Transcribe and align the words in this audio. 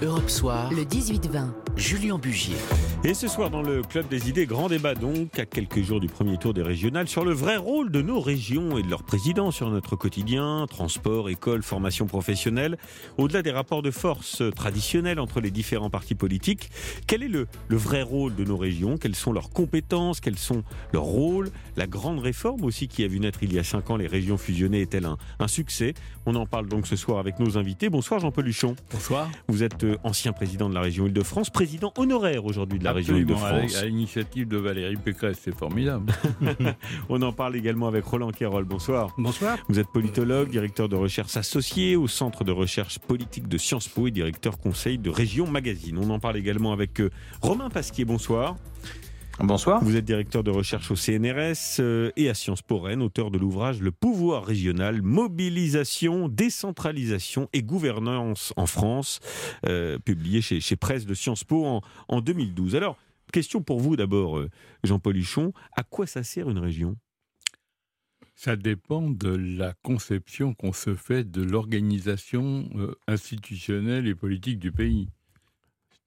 Europe 0.00 0.30
Soir, 0.30 0.70
le 0.72 0.84
18-20. 0.84 1.48
Julien 1.76 2.18
Bugier. 2.18 2.56
Et 3.04 3.14
ce 3.14 3.28
soir 3.28 3.48
dans 3.48 3.62
le 3.62 3.82
Club 3.82 4.08
des 4.08 4.28
idées, 4.28 4.44
grand 4.44 4.68
débat 4.68 4.96
donc, 4.96 5.38
à 5.38 5.46
quelques 5.46 5.82
jours 5.82 6.00
du 6.00 6.08
premier 6.08 6.36
tour 6.36 6.52
des 6.52 6.64
régionales, 6.64 7.06
sur 7.06 7.24
le 7.24 7.32
vrai 7.32 7.56
rôle 7.56 7.92
de 7.92 8.02
nos 8.02 8.20
régions 8.20 8.76
et 8.76 8.82
de 8.82 8.90
leurs 8.90 9.04
présidents 9.04 9.52
sur 9.52 9.70
notre 9.70 9.94
quotidien, 9.94 10.66
transport, 10.68 11.30
école, 11.30 11.62
formation 11.62 12.06
professionnelle. 12.06 12.76
Au-delà 13.16 13.42
des 13.42 13.52
rapports 13.52 13.82
de 13.82 13.92
force 13.92 14.42
traditionnels 14.56 15.20
entre 15.20 15.40
les 15.40 15.52
différents 15.52 15.90
partis 15.90 16.16
politiques, 16.16 16.70
quel 17.06 17.22
est 17.22 17.28
le, 17.28 17.46
le 17.68 17.76
vrai 17.76 18.02
rôle 18.02 18.34
de 18.34 18.42
nos 18.42 18.56
régions? 18.56 18.98
Quelles 18.98 19.14
sont 19.14 19.32
leurs 19.32 19.50
compétences? 19.50 20.20
Quels 20.20 20.36
sont 20.36 20.64
leurs 20.92 21.04
rôles? 21.04 21.50
La 21.76 21.86
grande 21.86 22.18
réforme 22.18 22.64
aussi 22.64 22.88
qui 22.88 23.04
a 23.04 23.08
vu 23.08 23.20
naître 23.20 23.44
il 23.44 23.52
y 23.52 23.60
a 23.60 23.64
cinq 23.64 23.90
ans 23.90 23.96
les 23.96 24.08
régions 24.08 24.38
fusionnées 24.38 24.80
est-elle 24.80 25.06
un, 25.06 25.18
un 25.38 25.48
succès? 25.48 25.94
On 26.26 26.34
en 26.34 26.46
parle 26.46 26.66
donc 26.66 26.88
ce 26.88 26.96
soir 26.96 27.20
avec 27.20 27.38
nos 27.38 27.58
invités. 27.58 27.90
Bonsoir 27.90 28.18
Jean-Paul 28.18 28.44
Luchon. 28.44 28.74
Bonsoir. 28.92 29.30
Vous 29.46 29.62
êtes 29.62 29.84
euh, 29.84 29.96
ancien 30.02 30.32
président 30.32 30.68
de 30.68 30.74
la 30.74 30.80
région 30.80 31.06
Île-de-France, 31.06 31.50
président 31.50 31.92
honoraire 31.96 32.44
aujourd'hui 32.44 32.80
de 32.80 32.84
la 32.84 32.87
région 32.92 33.16
Île-de-France. 33.16 33.76
À 33.76 33.84
l'initiative 33.84 34.48
de 34.48 34.56
Valérie 34.56 34.96
Pécresse, 34.96 35.38
c'est 35.42 35.54
formidable. 35.54 36.12
On 37.08 37.20
en 37.22 37.32
parle 37.32 37.56
également 37.56 37.88
avec 37.88 38.04
Roland 38.04 38.30
Quérol. 38.30 38.64
Bonsoir. 38.64 39.14
Bonsoir. 39.18 39.58
Vous 39.68 39.78
êtes 39.78 39.88
politologue, 39.88 40.50
directeur 40.50 40.88
de 40.88 40.96
recherche 40.96 41.36
associé 41.36 41.96
au 41.96 42.08
Centre 42.08 42.44
de 42.44 42.52
recherche 42.52 42.98
politique 42.98 43.48
de 43.48 43.58
Sciences 43.58 43.88
Po 43.88 44.06
et 44.06 44.10
directeur 44.10 44.58
conseil 44.58 44.98
de 44.98 45.10
Région 45.10 45.46
Magazine. 45.46 45.98
On 45.98 46.10
en 46.10 46.18
parle 46.18 46.36
également 46.36 46.72
avec 46.72 47.00
euh, 47.00 47.10
Romain 47.40 47.70
Pasquier. 47.70 48.04
Bonsoir. 48.04 48.56
Bonsoir. 49.40 49.84
Vous 49.84 49.94
êtes 49.94 50.04
directeur 50.04 50.42
de 50.42 50.50
recherche 50.50 50.90
au 50.90 50.96
CNRS 50.96 51.78
euh, 51.78 52.10
et 52.16 52.28
à 52.28 52.34
Sciences 52.34 52.60
Po 52.60 52.80
Rennes, 52.80 53.02
auteur 53.02 53.30
de 53.30 53.38
l'ouvrage 53.38 53.80
Le 53.80 53.92
pouvoir 53.92 54.44
régional, 54.44 55.00
mobilisation, 55.00 56.28
décentralisation 56.28 57.48
et 57.52 57.62
gouvernance 57.62 58.52
en 58.56 58.66
France, 58.66 59.20
euh, 59.64 59.96
publié 60.00 60.40
chez, 60.40 60.60
chez 60.60 60.74
Presse 60.74 61.06
de 61.06 61.14
Sciences 61.14 61.44
Po 61.44 61.64
en, 61.64 61.82
en 62.08 62.20
2012. 62.20 62.74
Alors, 62.74 62.98
question 63.32 63.62
pour 63.62 63.78
vous 63.78 63.94
d'abord, 63.94 64.38
euh, 64.38 64.50
Jean-Paul 64.82 65.16
Huchon, 65.16 65.52
à 65.76 65.84
quoi 65.84 66.08
ça 66.08 66.24
sert 66.24 66.50
une 66.50 66.58
région? 66.58 66.96
Ça 68.34 68.56
dépend 68.56 69.08
de 69.08 69.30
la 69.30 69.72
conception 69.82 70.52
qu'on 70.52 70.72
se 70.72 70.96
fait 70.96 71.22
de 71.22 71.42
l'organisation 71.42 72.68
institutionnelle 73.06 74.06
et 74.06 74.14
politique 74.14 74.58
du 74.58 74.70
pays. 74.72 75.08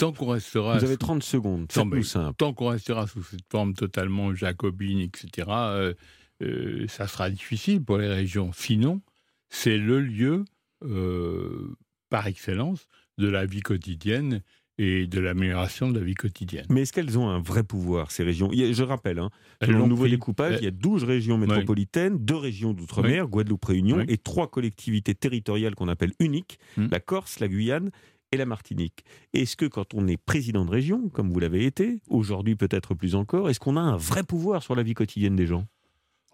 Tant 0.01 0.11
qu'on 0.13 0.27
restera 0.27 0.77
Vous 0.77 0.83
avez 0.83 0.93
sous- 0.93 0.97
30 0.99 1.23
secondes, 1.23 1.61
Non, 1.61 1.67
c'est 1.69 1.85
mais 1.85 2.03
simple. 2.03 2.35
tant 2.37 2.53
qu'on 2.53 2.69
restera 2.69 3.05
sous 3.07 3.23
cette 3.23 3.45
forme 3.51 3.73
totalement 3.73 4.33
jacobine, 4.33 4.99
etc., 4.99 5.47
euh, 5.49 5.93
euh, 6.41 6.85
ça 6.87 7.07
sera 7.07 7.29
difficile 7.29 7.83
pour 7.83 7.97
les 7.99 8.07
régions. 8.07 8.51
Sinon, 8.53 9.01
c'est 9.49 9.77
le 9.77 9.99
lieu 10.01 10.43
euh, 10.83 11.75
par 12.09 12.25
excellence 12.27 12.87
de 13.19 13.27
la 13.27 13.45
vie 13.45 13.61
quotidienne 13.61 14.41
et 14.79 15.05
de 15.05 15.19
l'amélioration 15.19 15.91
de 15.91 15.99
la 15.99 16.05
vie 16.05 16.15
quotidienne. 16.15 16.65
Mais 16.69 16.81
est-ce 16.81 16.93
qu'elles 16.93 17.19
ont 17.19 17.29
un 17.29 17.39
vrai 17.39 17.61
pouvoir, 17.63 18.09
ces 18.09 18.23
régions? 18.23 18.49
Je 18.51 18.83
rappelle, 18.83 19.19
hein, 19.19 19.29
selon 19.63 19.81
le 19.83 19.87
nouveau 19.87 20.03
pris. 20.03 20.11
découpage, 20.11 20.55
il 20.59 20.63
y 20.63 20.67
a 20.67 20.71
12 20.71 21.03
régions 21.03 21.37
métropolitaines, 21.37 22.17
deux 22.17 22.35
régions 22.37 22.73
d'outre-mer, 22.73 23.27
Oui. 23.31 24.05
et 24.07 24.17
trois 24.17 24.49
collectivités 24.49 25.13
territoriales 25.13 25.75
qu'on 25.75 25.89
appelle 25.89 26.13
uniques, 26.19 26.57
Hmm. 26.77 26.87
la 26.89 26.99
Corse, 26.99 27.39
la 27.39 27.47
Guyane 27.47 27.91
et 28.31 28.37
la 28.37 28.45
Martinique. 28.45 29.03
Est-ce 29.33 29.55
que 29.55 29.65
quand 29.65 29.93
on 29.93 30.07
est 30.07 30.17
président 30.17 30.65
de 30.65 30.71
région, 30.71 31.09
comme 31.09 31.31
vous 31.31 31.39
l'avez 31.39 31.65
été, 31.65 32.01
aujourd'hui 32.07 32.55
peut-être 32.55 32.93
plus 32.95 33.15
encore, 33.15 33.49
est-ce 33.49 33.59
qu'on 33.59 33.77
a 33.77 33.81
un 33.81 33.97
vrai 33.97 34.23
pouvoir 34.23 34.63
sur 34.63 34.75
la 34.75 34.83
vie 34.83 34.93
quotidienne 34.93 35.35
des 35.35 35.47
gens? 35.47 35.67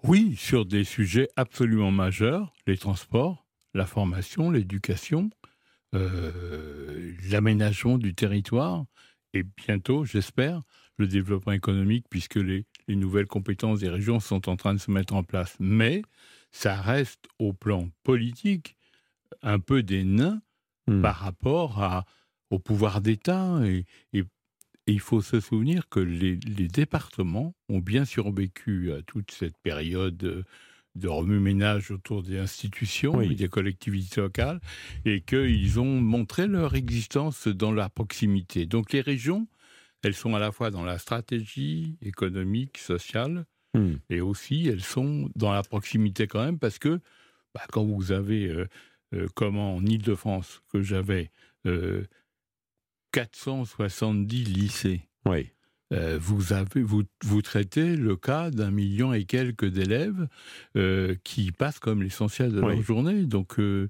Oui, 0.03 0.35
sur 0.37 0.65
des 0.65 0.83
sujets 0.83 1.27
absolument 1.35 1.91
majeurs, 1.91 2.53
les 2.67 2.77
transports, 2.77 3.47
la 3.73 3.87
formation, 3.87 4.51
l'éducation, 4.51 5.31
euh, 5.95 7.13
l'aménagement 7.31 7.97
du 7.97 8.13
territoire 8.13 8.85
et 9.33 9.43
bientôt, 9.43 10.05
j'espère, 10.05 10.61
le 10.97 11.07
développement 11.07 11.53
économique 11.53 12.05
puisque 12.09 12.35
les, 12.35 12.65
les 12.87 12.95
nouvelles 12.95 13.27
compétences 13.27 13.79
des 13.79 13.89
régions 13.89 14.19
sont 14.19 14.49
en 14.49 14.55
train 14.55 14.73
de 14.73 14.79
se 14.79 14.91
mettre 14.91 15.15
en 15.15 15.23
place. 15.23 15.55
Mais 15.59 16.03
ça 16.51 16.79
reste 16.79 17.25
au 17.39 17.53
plan 17.53 17.89
politique 18.03 18.77
un 19.41 19.59
peu 19.59 19.83
des 19.83 20.03
nains 20.03 20.41
Hmm. 20.87 21.01
par 21.01 21.15
rapport 21.17 21.83
à, 21.83 22.05
au 22.49 22.59
pouvoir 22.59 23.01
d'État. 23.01 23.59
Et, 23.65 23.85
et- 24.13 24.23
et 24.89 24.93
il 24.93 25.01
faut 25.01 25.21
se 25.21 25.41
souvenir 25.41 25.89
que 25.89 25.99
les, 25.99 26.37
les 26.37 26.69
départements 26.69 27.53
ont 27.67 27.79
bien 27.79 28.05
survécu 28.05 28.93
à 28.93 29.01
toute 29.01 29.31
cette 29.31 29.57
période 29.57 30.15
de 30.95 31.07
remue-ménage 31.07 31.91
autour 31.91 32.23
des 32.23 32.39
institutions 32.39 33.17
Oui. 33.17 33.33
et 33.33 33.35
des 33.35 33.49
collectivités 33.49 34.21
locales 34.21 34.61
et 35.03 35.19
qu'ils 35.21 35.77
ont 35.81 35.99
montré 36.01 36.47
leur 36.47 36.73
existence 36.75 37.49
dans 37.49 37.73
la 37.73 37.89
proximité. 37.89 38.65
Donc 38.65 38.93
les 38.93 39.01
régions, 39.01 39.47
elles 40.03 40.13
sont 40.15 40.35
à 40.35 40.39
la 40.39 40.53
fois 40.53 40.71
dans 40.71 40.85
la 40.85 40.97
stratégie 40.99 41.97
économique, 42.01 42.77
sociale, 42.77 43.45
Hmm. 43.73 43.95
et 44.09 44.21
aussi 44.21 44.69
elles 44.69 44.81
sont 44.81 45.29
dans 45.35 45.51
la 45.51 45.61
proximité 45.63 46.25
quand 46.27 46.43
même 46.45 46.57
parce 46.57 46.79
que 46.79 47.01
bah, 47.53 47.61
quand 47.73 47.83
vous 47.83 48.13
avez, 48.13 48.47
euh, 48.47 48.65
euh, 49.13 49.27
comme 49.35 49.57
en 49.57 49.79
Ile-de-France, 49.81 50.61
que 50.71 50.81
j'avais 50.81 51.31
euh, 51.65 52.03
470 53.13 54.43
lycées, 54.45 55.01
Oui. 55.25 55.49
euh, 55.93 56.17
vous, 56.21 56.53
avez, 56.53 56.81
vous, 56.81 57.03
vous 57.23 57.41
traitez 57.41 57.95
le 57.95 58.15
cas 58.15 58.51
d'un 58.51 58.71
million 58.71 59.13
et 59.13 59.25
quelques 59.25 59.65
d'élèves 59.65 60.27
euh, 60.75 61.15
qui 61.23 61.51
passent 61.51 61.79
comme 61.79 62.03
l'essentiel 62.03 62.51
de 62.51 62.61
Oui. 62.61 62.73
leur 62.75 62.81
journée. 62.83 63.23
Donc, 63.25 63.59
euh, 63.59 63.89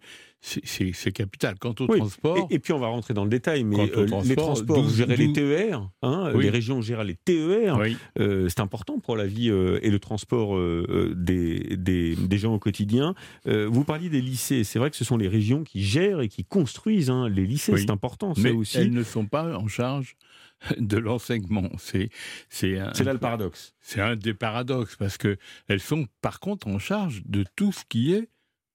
c'est- 0.63 1.11
capital. 1.11 1.55
Quant 1.59 1.73
au 1.79 1.85
Oui. 1.89 1.97
transport, 1.99 2.47
Et, 2.49 2.55
et 2.55 2.59
puis 2.59 2.73
on 2.73 2.79
va 2.79 2.87
rentrer 2.87 3.13
dans 3.13 3.23
le 3.23 3.29
détail, 3.29 3.63
mais 3.63 3.79
euh, 3.95 4.01
les 4.03 4.05
transport, 4.07 4.45
transports, 4.45 4.77
vous 4.77 4.83
12 4.83 4.95
gérez 4.97 5.15
les 5.17 5.25
12 5.27 5.33
TER, 5.35 5.89
hein, 6.01 6.31
Oui. 6.35 6.43
les 6.43 6.49
régions 6.49 6.81
gèrent 6.81 7.03
les 7.03 7.15
TER, 7.15 7.77
oui, 7.77 7.97
Euh, 8.19 8.47
c'est 8.49 8.59
important 8.61 8.99
pour 8.99 9.15
la 9.17 9.25
vie 9.27 9.49
euh, 9.49 9.79
et 9.81 9.89
le 9.89 9.99
transport 9.99 10.55
euh, 10.57 11.13
des, 11.15 11.75
des, 11.77 12.15
des 12.15 12.37
gens 12.37 12.53
au 12.53 12.59
quotidien. 12.59 13.13
Vous 13.45 13.83
parliez 13.83 14.09
des 14.09 14.21
lycées, 14.21 14.63
c'est 14.63 14.79
vrai 14.79 14.89
que 14.89 14.95
ce 14.95 15.03
sont 15.05 15.17
les 15.17 15.27
régions 15.27 15.63
qui 15.63 15.83
gèrent 15.83 16.21
et 16.21 16.29
qui 16.29 16.43
construisent 16.45 17.09
hein, 17.09 17.27
les 17.29 17.45
lycées, 17.45 17.75
c'est 17.77 17.89
important 17.89 18.33
ça 18.35 18.41
mais 18.41 18.51
aussi. 18.51 18.77
elles 18.77 18.91
ne 18.91 19.03
sont 19.03 19.25
pas 19.25 19.57
en 19.57 19.67
charge 19.67 20.15
de 20.79 20.97
l'enseignement. 20.97 21.69
C'est 21.77 22.09
là 22.63 23.13
le 23.13 23.19
paradoxe. 23.19 23.73
c'est 23.79 24.01
un 24.01 24.15
des 24.15 24.33
paradoxes 24.33 24.95
parce 24.95 25.17
que 25.17 25.37
elles 25.67 25.79
sont 25.79 26.07
par 26.21 26.39
contre 26.39 26.67
en 26.67 26.79
charge 26.79 27.21
de 27.25 27.43
tout 27.55 27.71
ce 27.71 27.83
qui 27.87 28.13
est 28.13 28.29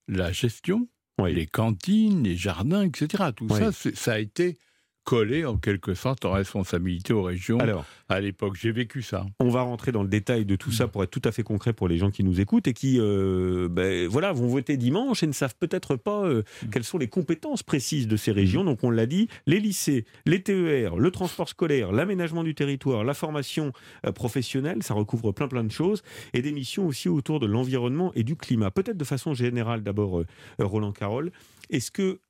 la 0.08 0.32
gestion, 0.32 0.88
Oui. 1.22 1.34
les 1.34 1.46
cantines, 1.46 2.22
les 2.24 2.36
jardins, 2.36 2.82
etc. 2.82 3.24
Tout 3.36 3.46
Oui. 3.50 3.58
ça, 3.58 3.72
c'est- 3.72 3.96
ça 3.96 4.12
a 4.14 4.18
été 4.18 4.58
collé 5.04 5.44
en 5.44 5.56
quelque 5.56 5.94
sorte 5.94 6.24
en 6.24 6.32
responsabilité 6.32 7.12
aux 7.12 7.22
régions 7.22 7.58
Alors, 7.58 7.84
à 8.08 8.20
l'époque. 8.20 8.56
J'ai 8.60 8.72
vécu 8.72 9.02
ça. 9.02 9.26
on 9.40 9.48
va 9.48 9.62
rentrer 9.62 9.92
dans 9.92 10.02
le 10.02 10.08
détail 10.08 10.44
de 10.44 10.56
tout 10.56 10.70
ça 10.70 10.88
pour 10.88 11.02
être 11.02 11.10
tout 11.10 11.22
à 11.24 11.32
fait 11.32 11.42
concret 11.42 11.72
pour 11.72 11.88
les 11.88 11.98
gens 11.98 12.10
qui 12.10 12.24
nous 12.24 12.40
écoutent 12.40 12.68
et 12.68 12.72
qui 12.72 12.98
euh, 13.00 13.68
ben, 13.68 14.06
voilà, 14.06 14.32
vont 14.32 14.46
voter 14.46 14.76
dimanche 14.76 15.22
et 15.22 15.26
ne 15.26 15.32
savent 15.32 15.54
peut-être 15.58 15.96
pas 15.96 16.24
euh, 16.24 16.42
quelles 16.70 16.84
sont 16.84 16.98
les 16.98 17.08
compétences 17.08 17.62
précises 17.62 18.06
de 18.06 18.16
ces 18.16 18.32
régions. 18.32 18.64
Donc 18.64 18.84
on 18.84 18.90
l'a 18.90 19.06
dit, 19.06 19.28
les 19.46 19.60
lycées, 19.60 20.04
les 20.26 20.42
TER, 20.42 20.96
le 20.96 21.10
transport 21.10 21.48
scolaire, 21.48 21.92
l'aménagement 21.92 22.44
du 22.44 22.54
territoire, 22.54 23.04
la 23.04 23.14
formation 23.14 23.72
euh, 24.06 24.12
professionnelle, 24.12 24.82
ça 24.82 24.94
recouvre 24.94 25.32
plein 25.32 25.48
plein 25.48 25.64
de 25.64 25.72
choses 25.72 26.02
et 26.32 26.42
des 26.42 26.52
missions 26.52 26.86
aussi 26.86 27.08
autour 27.08 27.40
de 27.40 27.46
l'environnement 27.46 28.12
et 28.14 28.22
du 28.22 28.36
climat. 28.36 28.70
Peut-être 28.70 28.96
de 28.96 29.04
façon 29.04 29.34
générale 29.34 29.82
d'abord, 29.82 30.22
Roland 30.58 30.92
Carole, 30.92 31.32
est-ce 31.70 31.90
que 31.90 32.20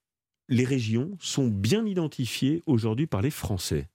les 0.48 0.64
régions 0.64 1.16
sont 1.20 1.48
bien 1.48 1.86
identifiées 1.86 2.62
aujourd'hui 2.66 3.06
par 3.06 3.22
les 3.22 3.30
Français 3.30 3.88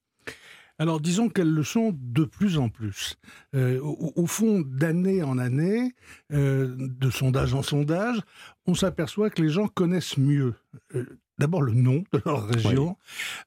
Alors 0.80 1.00
disons 1.02 1.30
qu'elles 1.30 1.52
le 1.54 1.64
sont 1.64 1.92
de 1.98 2.24
plus 2.24 2.58
en 2.58 2.70
plus. 2.70 3.18
Euh, 3.56 3.80
au, 3.82 4.14
au 4.16 4.28
fond, 4.28 4.62
d'année 4.66 5.24
en 5.24 5.38
année, 5.38 5.94
euh, 6.34 6.76
de 6.78 7.10
sondage 7.10 7.54
en 7.54 7.64
sondage, 7.64 8.20
on 8.66 8.76
s'aperçoit 8.76 9.30
que 9.30 9.42
les 9.42 9.50
gens 9.50 9.68
connaissent 9.68 10.18
mieux. 10.18 10.54
euh, 10.96 11.06
D'abord 11.40 11.62
le 11.62 11.74
nom 11.74 12.04
de 12.14 12.22
leur 12.26 12.48
région, 12.48 12.98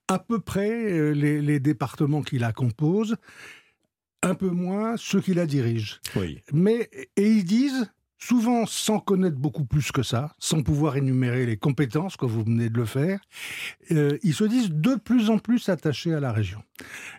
à 0.07 0.21
peu 0.21 0.39
près 0.39 1.13
les, 1.13 1.43
les 1.43 1.59
départements 1.59 2.23
qui 2.23 2.39
la 2.39 2.53
composent, 2.53 3.17
un 4.23 4.37
peu 4.37 4.51
moins 4.51 4.97
ceux 4.97 5.21
qui 5.21 5.35
la 5.35 5.45
dirigent. 5.47 5.97
Oui. 6.15 6.41
Mais, 6.53 6.89
et 7.17 7.29
ils 7.29 7.43
disent, 7.45 7.91
souvent 8.23 8.67
sans 8.67 9.01
connaître 9.01 9.37
beaucoup 9.39 9.65
plus 9.65 9.91
que 9.93 10.03
ça, 10.03 10.35
sans 10.39 10.63
pouvoir 10.63 10.97
énumérer 10.97 11.47
les 11.47 11.57
compétences, 11.57 12.17
que 12.17 12.27
vous 12.27 12.45
venez 12.45 12.69
de 12.69 12.77
le 12.77 12.85
faire, 12.85 13.19
euh, 13.91 14.19
ils 14.23 14.35
se 14.35 14.45
disent 14.45 14.71
de 14.71 14.95
plus 14.95 15.31
en 15.31 15.39
plus 15.39 15.69
attachés 15.69 16.13
à 16.15 16.21
la 16.21 16.33
région. 16.33 16.63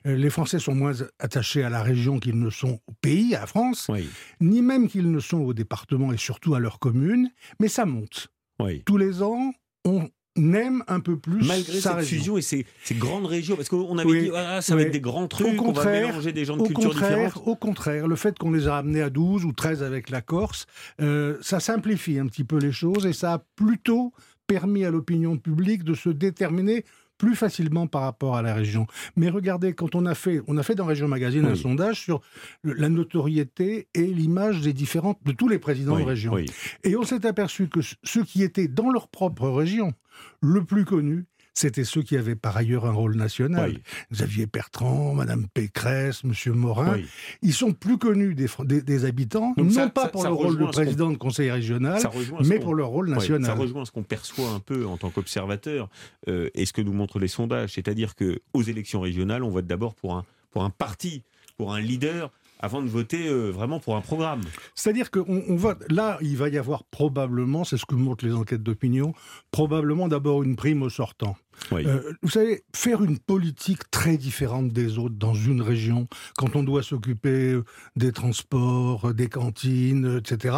Euh, 0.06 0.16
les 0.16 0.30
Français 0.30 0.60
sont 0.60 0.76
moins 0.76 0.94
attachés 1.20 1.64
à 1.64 1.70
la 1.70 1.82
région 1.84 2.20
qu'ils 2.20 2.40
ne 2.40 2.50
sont 2.50 2.80
au 2.88 2.94
pays, 3.02 3.36
à 3.36 3.42
la 3.42 3.48
France, 3.48 3.88
Oui. 3.90 4.08
ni 4.40 4.62
même 4.62 4.88
qu'ils 4.88 5.12
ne 5.12 5.20
sont 5.20 5.40
au 5.40 5.54
département 5.54 6.14
et 6.14 6.18
surtout 6.18 6.54
à 6.56 6.60
leur 6.60 6.80
commune, 6.80 7.30
mais 7.60 7.68
ça 7.68 7.86
monte. 7.86 8.28
Oui. 8.60 8.84
Tous 8.86 8.98
les 8.98 9.24
ans, 9.24 9.54
on 9.86 10.08
aime 10.54 10.84
un 10.88 11.00
peu 11.00 11.18
plus 11.18 11.46
Malgré 11.48 11.80
sa 11.80 11.90
cette 11.92 11.94
région. 12.00 12.18
fusion 12.18 12.38
et 12.38 12.42
ces, 12.42 12.66
ces 12.84 12.96
grandes 12.96 13.26
régions, 13.26 13.56
parce 13.56 13.70
qu'on 13.70 13.98
avait 13.98 14.10
Oui, 14.10 14.22
dit 14.24 14.32
ah, 14.36 14.62
ça 14.62 14.76
va 14.76 14.82
être 14.84 14.92
des 14.92 15.00
grands 15.02 15.28
trucs, 15.28 15.60
Au 15.62 15.66
on 15.66 15.72
va 15.72 15.86
mélanger 15.86 16.32
des 16.34 16.46
gens 16.46 16.58
de 16.58 16.64
cultures 16.68 16.94
différentes. 16.94 17.34
au 17.46 17.56
contraire, 17.56 18.08
le 18.08 18.16
fait 18.16 18.38
qu'on 18.38 18.52
les 18.52 18.68
a 18.68 18.74
ramenés 18.76 19.02
à 19.02 19.10
12 19.10 19.46
ou 19.46 19.52
13 19.54 19.84
avec 19.84 20.10
la 20.10 20.22
Corse, 20.22 20.66
euh, 21.02 21.38
ça 21.42 21.60
simplifie 21.60 22.20
un 22.20 22.28
petit 22.28 22.44
peu 22.44 22.58
les 22.58 22.72
choses 22.72 23.06
et 23.06 23.14
ça 23.14 23.34
a 23.34 23.44
plutôt 23.56 24.14
permis 24.48 24.84
à 24.86 24.92
l'opinion 24.92 25.38
publique 25.38 25.84
de 25.84 25.94
se 25.94 26.10
déterminer 26.10 26.84
plus 27.18 27.36
facilement 27.36 27.86
par 27.86 28.02
rapport 28.02 28.36
à 28.36 28.42
la 28.42 28.56
région. 28.56 28.88
Mais 29.16 29.30
regardez, 29.30 29.74
quand 29.74 29.94
on 29.94 30.08
a 30.08 30.16
fait, 30.16 30.42
on 30.48 30.58
a 30.58 30.64
fait 30.64 30.74
dans 30.74 30.86
Région 30.88 31.08
Magazine 31.08 31.46
un 31.46 31.54
sondage 31.54 32.00
sur 32.02 32.20
la 32.64 32.90
notoriété 32.90 33.88
et 33.94 34.08
l'image 34.08 34.62
des 34.62 34.74
différentes, 34.74 35.20
de 35.24 35.32
tous 35.32 35.48
les 35.48 35.60
présidents 35.60 36.00
de 36.00 36.04
région. 36.04 36.36
Et 36.84 36.96
on 36.96 37.04
s'est 37.04 37.26
aperçu 37.28 37.68
que 37.68 37.80
ceux 38.04 38.24
qui 38.24 38.42
étaient 38.42 38.68
dans 38.68 38.90
leur 38.90 39.08
propre 39.08 39.48
région, 39.50 39.94
le 40.42 40.64
plus 40.64 40.86
connu, 40.86 41.26
c'était 41.54 41.84
ceux 41.84 42.02
qui 42.02 42.16
avaient 42.16 42.36
par 42.36 42.56
ailleurs 42.56 42.86
un 42.86 42.92
rôle 42.92 43.16
national. 43.16 43.78
Xavier 44.12 44.46
Bertrand, 44.46 45.14
Madame 45.14 45.48
Pécresse, 45.54 46.24
Monsieur 46.24 46.54
Morin. 46.54 46.98
Ils 47.42 47.54
sont 47.54 47.74
plus 47.74 47.98
connus 47.98 48.36
des, 48.36 49.06
habitants, 49.06 49.54
non 49.58 49.90
pas 49.90 50.08
pour 50.08 50.24
le 50.24 50.32
rôle 50.32 50.58
de 50.58 50.66
président 50.66 51.12
de 51.12 51.18
conseil 51.18 51.52
régional, 51.52 52.02
mais 52.46 52.60
pour 52.60 52.74
leur 52.74 52.88
rôle 52.88 53.10
national. 53.10 53.46
ça 53.46 53.54
rejoint 53.54 53.86
ce 53.86 53.92
qu'on 53.92 54.04
perçoit 54.04 54.50
un 54.50 54.60
peu 54.60 54.86
en 54.86 54.98
tant 54.98 55.10
qu'observateur 55.10 55.90
euh, 56.28 56.50
et 56.54 56.66
ce 56.66 56.74
que 56.74 56.82
nous 56.82 56.94
montrent 56.94 57.20
les 57.20 57.28
sondages. 57.28 57.74
C'est-à-dire 57.74 58.16
qu'aux 58.16 58.62
élections 58.62 59.02
régionales, 59.02 59.44
on 59.44 59.50
vote 59.50 59.68
d'abord 59.68 59.94
pour 59.96 60.16
un, 60.16 60.26
pour 60.52 60.64
un 60.64 60.70
parti, 60.70 61.24
pour 61.58 61.74
un 61.74 61.82
leader 61.82 62.32
avant 62.62 62.82
de 62.82 62.88
voter 62.88 63.28
euh, 63.28 63.50
vraiment 63.50 63.80
pour 63.80 63.96
un 63.96 64.02
programme. 64.02 64.42
C'est-à-dire 64.76 65.12
qu'on 65.12 65.44
on 65.48 65.56
vote. 65.56 65.84
Là, 65.90 66.18
il 66.22 66.38
va 66.38 66.50
y 66.50 66.58
avoir 66.58 66.84
probablement, 66.84 67.64
c'est 67.64 67.78
ce 67.78 67.86
que 67.86 67.96
montrent 67.96 68.26
les 68.26 68.34
enquêtes 68.34 68.64
d'opinion, 68.64 69.14
probablement 69.52 70.08
d'abord 70.08 70.44
une 70.44 70.56
prime 70.56 70.84
au 70.84 70.90
sortant. 70.90 71.36
Euh, 71.72 72.14
vous 72.22 72.30
savez, 72.30 72.64
faire 72.76 73.04
une 73.04 73.20
politique 73.20 73.90
très 73.92 74.18
différente 74.18 74.70
des 74.70 74.98
autres 74.98 75.16
dans 75.16 75.34
une 75.34 75.62
région, 75.62 76.08
quand 76.38 76.56
on 76.56 76.64
doit 76.64 76.84
s'occuper 76.84 77.54
euh, 77.54 77.64
des 77.96 78.12
transports, 78.12 79.10
euh, 79.10 79.14
des 79.14 79.28
cantines, 79.28 80.18
etc., 80.18 80.56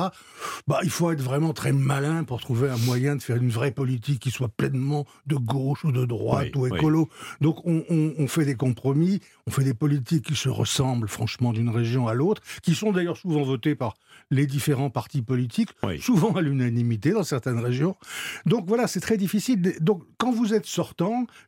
bah, 0.68 0.80
il 0.84 0.90
faut 0.90 1.12
être 1.12 1.22
vraiment 1.22 1.54
très 1.54 1.72
malin 1.72 2.24
pour 2.24 2.42
trouver 2.42 2.70
un 2.70 2.78
moyen 2.78 3.16
de 3.16 3.22
faire 3.22 3.38
une 3.38 3.50
vraie 3.50 3.72
politique 3.72 4.20
qui 4.20 4.32
soit 4.32 4.50
pleinement 4.50 5.06
de 5.28 5.36
gauche 5.36 5.84
ou 5.86 5.92
de 5.92 6.06
droite 6.06 6.56
ou 6.56 6.68
écolo. 6.68 7.10
Donc 7.42 7.66
on, 7.66 7.84
on, 7.90 8.28
fait 8.28 8.46
des 8.46 8.56
compromis, 8.56 9.20
on 9.48 9.52
fait 9.52 9.64
des 9.64 9.74
politiques 9.74 10.26
qui 10.26 10.36
se 10.36 10.50
ressemblent 10.50 11.10
franchement 11.10 11.54
d'une 11.54 11.70
région 11.70 12.08
à 12.08 12.14
l'autre, 12.14 12.42
qui 12.62 12.76
sont 12.76 12.92
d'ailleurs 12.92 13.18
souvent 13.18 13.44
votées 13.44 13.76
par 13.76 13.96
les 14.32 14.48
différents 14.48 14.90
partis 14.90 15.22
politiques, 15.22 15.70
souvent 16.00 16.32
à 16.32 16.42
l'unanimité 16.42 17.12
dans 17.12 17.24
certaines 17.24 17.60
régions. 17.60 17.96
Donc 18.46 18.66
voilà, 18.68 18.88
c'est 18.88 19.00
très 19.00 19.18
difficile. 19.18 19.76
Donc 19.82 20.04
quand 20.18 20.32
vous 20.32 20.54
êtes 20.54 20.66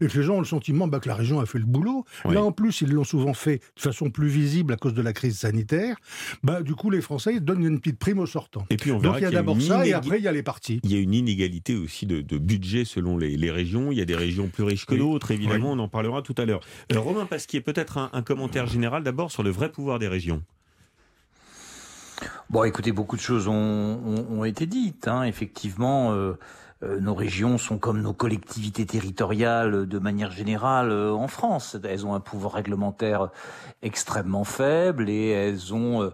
et 0.01 0.07
que 0.07 0.17
les 0.17 0.23
gens 0.23 0.35
ont 0.35 0.39
le 0.39 0.45
sentiment 0.45 0.87
bah, 0.87 0.99
que 0.99 1.07
la 1.07 1.15
région 1.15 1.39
a 1.39 1.45
fait 1.45 1.59
le 1.59 1.65
boulot, 1.65 2.05
là 2.25 2.41
en 2.41 2.51
plus 2.51 2.81
ils 2.81 2.91
l'ont 2.91 3.03
souvent 3.03 3.33
fait 3.33 3.61
de 3.75 3.81
façon 3.81 4.09
plus 4.09 4.27
visible 4.27 4.73
à 4.73 4.77
cause 4.77 4.93
de 4.93 5.01
la 5.01 5.13
crise 5.13 5.39
sanitaire, 5.39 5.97
bah, 6.43 6.61
du 6.61 6.75
coup 6.75 6.89
les 6.89 7.01
Français 7.01 7.39
donnent 7.39 7.63
une 7.63 7.79
petite 7.79 7.99
prime 7.99 8.19
aux 8.19 8.25
sortants. 8.25 8.65
Et 8.69 8.77
puis 8.77 8.91
on 8.91 8.99
Donc 8.99 9.15
il 9.17 9.23
y 9.23 9.25
a, 9.25 9.31
d'abord 9.31 9.61
ça 9.61 9.85
et 9.85 9.93
après 9.93 10.19
il 10.19 10.23
y 10.23 10.27
a 10.27 10.31
les 10.31 10.43
partis. 10.43 10.79
Il 10.83 10.91
y 10.91 10.95
a 10.95 10.99
une 10.99 11.13
inégalité 11.13 11.75
aussi 11.75 12.05
de, 12.05 12.37
budget 12.37 12.85
selon 12.85 13.17
les, 13.17 13.51
régions. 13.51 13.91
Il 13.91 13.97
y 13.97 14.01
a 14.01 14.05
des 14.05 14.15
régions 14.15 14.47
plus 14.47 14.63
riches 14.63 14.85
que 14.85 14.95
d'autres, 14.95 15.31
évidemment, 15.31 15.71
on 15.71 15.79
en 15.79 15.87
parlera 15.87 16.21
tout 16.21 16.35
à 16.37 16.45
l'heure. 16.45 16.61
Euh, 16.91 16.99
Romain 16.99 17.25
Pasquier, 17.25 17.61
peut-être 17.61 17.97
un, 17.97 18.09
un 18.11 18.21
commentaire 18.21 18.67
général 18.67 19.03
d'abord 19.03 19.31
sur 19.31 19.43
le 19.43 19.49
vrai 19.49 19.71
pouvoir 19.71 19.99
des 19.99 20.07
régions. 20.07 20.41
Bon, 22.49 22.63
écoutez, 22.63 22.91
beaucoup 22.91 23.15
de 23.15 23.21
choses 23.21 23.47
ont, 23.47 24.43
été 24.45 24.65
dites. 24.65 25.07
Hein. 25.07 25.23
Effectivement, 25.23 26.13
euh, 26.13 26.33
nos 26.81 27.15
régions 27.15 27.57
sont 27.57 27.77
comme 27.77 28.01
nos 28.01 28.13
collectivités 28.13 28.85
territoriales 28.85 29.87
de 29.87 29.99
manière 29.99 30.31
générale 30.31 30.91
euh, 30.91 31.11
en 31.11 31.27
France. 31.27 31.77
Elles 31.83 32.05
ont 32.05 32.13
un 32.13 32.19
pouvoir 32.19 32.53
réglementaire 32.53 33.29
extrêmement 33.81 34.43
faible 34.43 35.09
et 35.09 35.29
elles 35.29 35.73
ont 35.73 36.11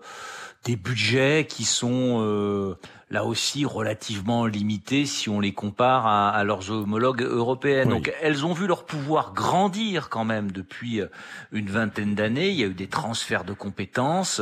des 0.63 0.75
budgets 0.75 1.47
qui 1.49 1.65
sont 1.65 2.77
là 3.11 3.25
aussi 3.25 3.65
relativement 3.65 4.45
limitées 4.45 5.05
si 5.05 5.29
on 5.29 5.39
les 5.39 5.53
compare 5.53 6.07
à, 6.07 6.43
leurs 6.43 6.71
homologues 6.71 7.21
européennes. 7.21 7.89
Donc 7.89 8.11
elles 8.21 8.45
ont 8.45 8.53
vu 8.53 8.67
leur 8.67 8.85
pouvoir 8.85 9.33
grandir 9.33 10.09
quand 10.09 10.23
même 10.23 10.51
depuis 10.51 11.01
euh, 11.01 11.07
une 11.51 11.69
vingtaine 11.69 12.15
d'années. 12.15 12.49
Il 12.49 12.55
y 12.55 12.63
a 12.63 12.67
eu 12.67 12.73
des 12.73 12.87
transferts 12.87 13.43
de 13.43 13.53
compétences, 13.53 14.41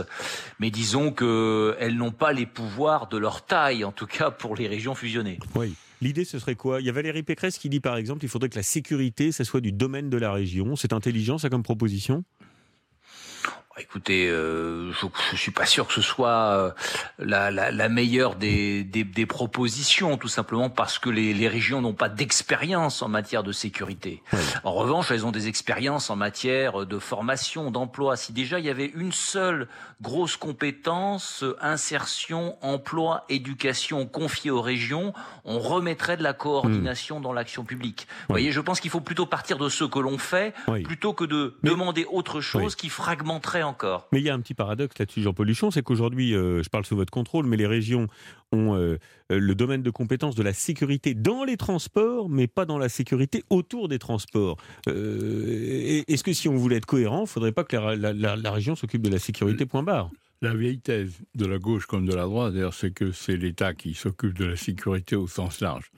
mais 0.59 0.69
disons 0.69 1.11
que 1.11 1.75
elles 1.79 1.95
n'ont 1.95 2.11
pas 2.11 2.31
les 2.31 2.45
pouvoirs 2.45 3.07
de 3.07 3.17
leur 3.17 3.43
taille, 3.43 3.83
en 3.83 3.91
tout 3.91 4.07
cas 4.07 4.29
pour 4.29 4.55
les 4.55 4.67
régions 4.67 4.95
fusionnées. 4.95 5.39
Oui. 5.55 5.75
L'idée, 6.01 6.23
ce 6.23 6.39
serait 6.39 6.55
quoi? 6.55 6.79
Il 6.79 6.85
y 6.85 6.89
a 6.89 6.93
Valérie 6.93 7.23
Pécresse 7.23 7.57
qui 7.57 7.67
dit, 7.67 7.81
par 7.81 7.97
exemple, 7.97 8.23
il 8.23 8.29
faudrait 8.29 8.47
que 8.49 8.55
la 8.55 8.63
sécurité, 8.63 9.33
ça 9.33 9.43
soit 9.43 9.59
du 9.59 9.73
domaine 9.73 10.09
de 10.09 10.17
la 10.17 10.31
région. 10.31 10.77
C'est 10.77 10.93
intelligent, 10.93 11.37
ça, 11.37 11.49
comme 11.49 11.63
proposition? 11.63 12.23
Écoutez, 13.79 14.27
euh, 14.27 14.91
je 14.91 15.05
ne 15.31 15.37
suis 15.37 15.51
pas 15.51 15.65
sûr 15.65 15.87
que 15.87 15.93
ce 15.93 16.01
soit 16.01 16.29
euh, 16.29 16.71
la, 17.17 17.49
la, 17.49 17.71
la 17.71 17.89
meilleure 17.89 18.35
des, 18.35 18.83
des, 18.83 19.03
des, 19.03 19.25
propositions, 19.25 20.17
tout 20.17 20.27
simplement 20.27 20.69
parce 20.69 20.99
que 20.99 21.09
les, 21.09 21.33
les 21.33 21.47
régions 21.47 21.81
n'ont 21.81 21.93
pas 21.93 22.09
d'expérience 22.09 23.01
en 23.01 23.07
matière 23.07 23.43
de 23.43 23.51
sécurité. 23.51 24.21
En 24.63 24.73
revanche, 24.73 25.11
elles 25.11 25.25
ont 25.25 25.31
des 25.31 25.47
expériences 25.47 26.09
en 26.09 26.15
matière 26.15 26.85
de 26.85 26.99
formation, 26.99 27.71
d'emploi. 27.71 28.17
Si 28.17 28.33
déjà 28.33 28.59
il 28.59 28.65
y 28.65 28.69
avait 28.69 28.91
une 28.93 29.11
seule 29.11 29.67
grosse 30.01 30.37
compétence, 30.37 31.43
insertion, 31.61 32.57
emploi, 32.61 33.25
éducation 33.29 34.05
confiée 34.05 34.51
aux 34.51 34.61
régions, 34.61 35.13
on 35.45 35.59
remettrait 35.59 36.17
de 36.17 36.23
la 36.23 36.33
coordination 36.33 37.19
hmm. 37.19 37.23
dans 37.23 37.33
l'action 37.33 37.63
publique. 37.63 38.07
Vous 38.27 38.33
voyez, 38.33 38.51
je 38.51 38.61
pense 38.61 38.79
qu'il 38.79 38.91
faut 38.91 39.01
plutôt 39.01 39.25
partir 39.25 39.57
de 39.57 39.69
ce 39.69 39.83
que 39.83 39.99
l'on 39.99 40.17
fait, 40.17 40.53
plutôt 40.83 41.13
que 41.13 41.23
de 41.23 41.55
demander 41.63 42.05
autre 42.09 42.41
chose 42.41 42.75
qui 42.75 42.89
fragmenterait 42.89 43.61
mais 44.11 44.19
il 44.19 44.25
y 44.25 44.29
a 44.29 44.33
un 44.33 44.39
petit 44.39 44.53
paradoxe 44.53 44.97
là-dessus, 44.99 45.21
Jean 45.21 45.33
Luchon, 45.39 45.71
c'est 45.71 45.83
qu'aujourd'hui, 45.83 46.33
euh, 46.33 46.63
je 46.63 46.69
parle 46.69 46.85
sous 46.85 46.95
votre 46.95 47.11
contrôle, 47.11 47.45
mais 47.45 47.57
les 47.57 47.67
régions 47.67 48.07
ont 48.51 48.75
euh, 48.75 48.97
euh, 49.31 49.39
le 49.39 49.55
domaine 49.55 49.83
de 49.83 49.89
compétence 49.89 50.35
de 50.35 50.43
la 50.43 50.53
sécurité 50.53 51.13
dans 51.13 51.43
les 51.43 51.57
transports, 51.57 52.29
mais 52.29 52.47
pas 52.47 52.65
dans 52.65 52.77
la 52.77 52.89
sécurité 52.89 53.43
autour 53.49 53.87
des 53.87 53.99
transports. 53.99 54.57
Est-ce 54.87 56.23
que 56.23 56.33
si 56.33 56.49
on 56.49 56.55
voulait 56.55 56.77
être 56.77 56.85
cohérent, 56.85 57.19
il 57.19 57.23
ne 57.23 57.27
faudrait 57.27 57.51
pas 57.51 57.63
que 57.63 57.75
la, 57.75 58.51
région 58.51 58.75
s'occupe 58.75 59.01
de 59.01 59.09
la 59.09 59.19
sécurité, 59.19 59.65
point 59.65 59.83
barre 59.83 60.09
la 60.41 60.55
vieille 60.55 60.79
thèse 60.79 61.19
de 61.35 61.45
la 61.45 61.59
gauche 61.59 61.85
comme 61.85 62.05
de 62.05 62.13
la 62.15 62.23
droite, 62.23 62.53
d'ailleurs, 62.53 62.73
c'est 62.73 62.91
que 62.91 63.11
c'est 63.11 63.35
l'État 63.35 63.73
qui 63.73 63.93
s'occupe 63.93 64.37
de 64.37 64.45
la 64.45 64.55
sécurité 64.55 65.17
au 65.17 65.27
sens 65.27 65.59
large. 65.59 65.91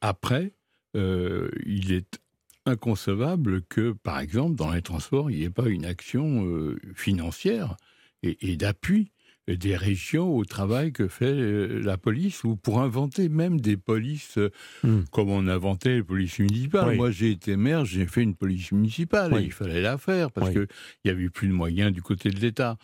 après, 0.00 0.52
il 0.94 1.92
est 1.92 2.20
inconcevable 2.66 3.62
que, 3.62 3.92
par 3.92 4.18
exemple, 4.20 4.56
dans 4.56 4.72
les 4.72 4.82
transports, 4.82 5.30
il 5.30 5.38
n'y 5.38 5.44
ait 5.44 5.50
pas 5.50 5.68
une 5.68 5.84
action 5.84 6.44
euh, 6.46 6.78
financière 6.94 7.76
et, 8.22 8.56
d'appui 8.56 9.10
des 9.46 9.76
régions 9.76 10.34
au 10.34 10.46
travail 10.46 10.92
que 10.92 11.06
fait 11.06 11.26
euh, 11.26 11.82
la 11.82 11.98
police, 11.98 12.44
ou 12.44 12.56
pour 12.56 12.80
inventer 12.80 13.28
même 13.28 13.60
des 13.60 13.76
polices, 13.76 14.38
euh, 14.38 14.50
hmm. 14.82 15.02
comme 15.10 15.28
on 15.28 15.46
inventait 15.48 15.96
les 15.96 16.02
polices 16.02 16.38
municipales. 16.38 16.96
Moi, 16.96 17.10
j'ai 17.10 17.30
été 17.30 17.56
maire, 17.56 17.84
j'ai 17.84 18.06
fait 18.06 18.22
une 18.22 18.34
police 18.34 18.72
municipale, 18.72 19.36
et 19.38 19.42
il 19.42 19.52
fallait 19.52 19.82
la 19.82 19.98
faire, 19.98 20.30
parce 20.30 20.50
qu'il 20.50 20.66
n'y 21.04 21.10
avait 21.10 21.28
plus 21.28 21.48
de 21.48 21.52
moyens 21.52 21.92
du 21.92 22.00
côté 22.00 22.30
de 22.30 22.40
l'État. 22.40 22.78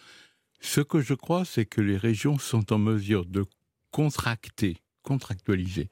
Ce 0.61 0.83
que 0.83 1.01
je 1.01 1.15
crois, 1.15 1.47
c'est 1.47 1.65
que 1.65 1.81
les 1.81 1.97
régions 1.97 2.39
sont 2.39 2.71
en 2.75 2.79
mesure 2.79 3.25
de 3.25 3.47
contracter, 3.91 4.77
contractualiser 5.03 5.89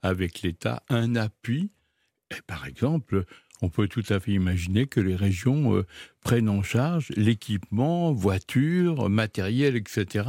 avec 0.00 0.40
l'État 0.40 0.82
un 0.88 1.14
appui 1.16 1.70
et 2.30 2.42
par 2.46 2.66
exemple, 2.66 3.24
on 3.62 3.68
peut 3.68 3.88
tout 3.88 4.04
à 4.08 4.20
fait 4.20 4.32
imaginer 4.32 4.86
que 4.86 5.00
les 5.00 5.16
régions 5.16 5.76
euh, 5.76 5.86
prennent 6.22 6.48
en 6.48 6.62
charge 6.62 7.08
l'équipement, 7.16 8.12
voitures, 8.12 9.08
matériel, 9.08 9.76
etc. 9.76 10.28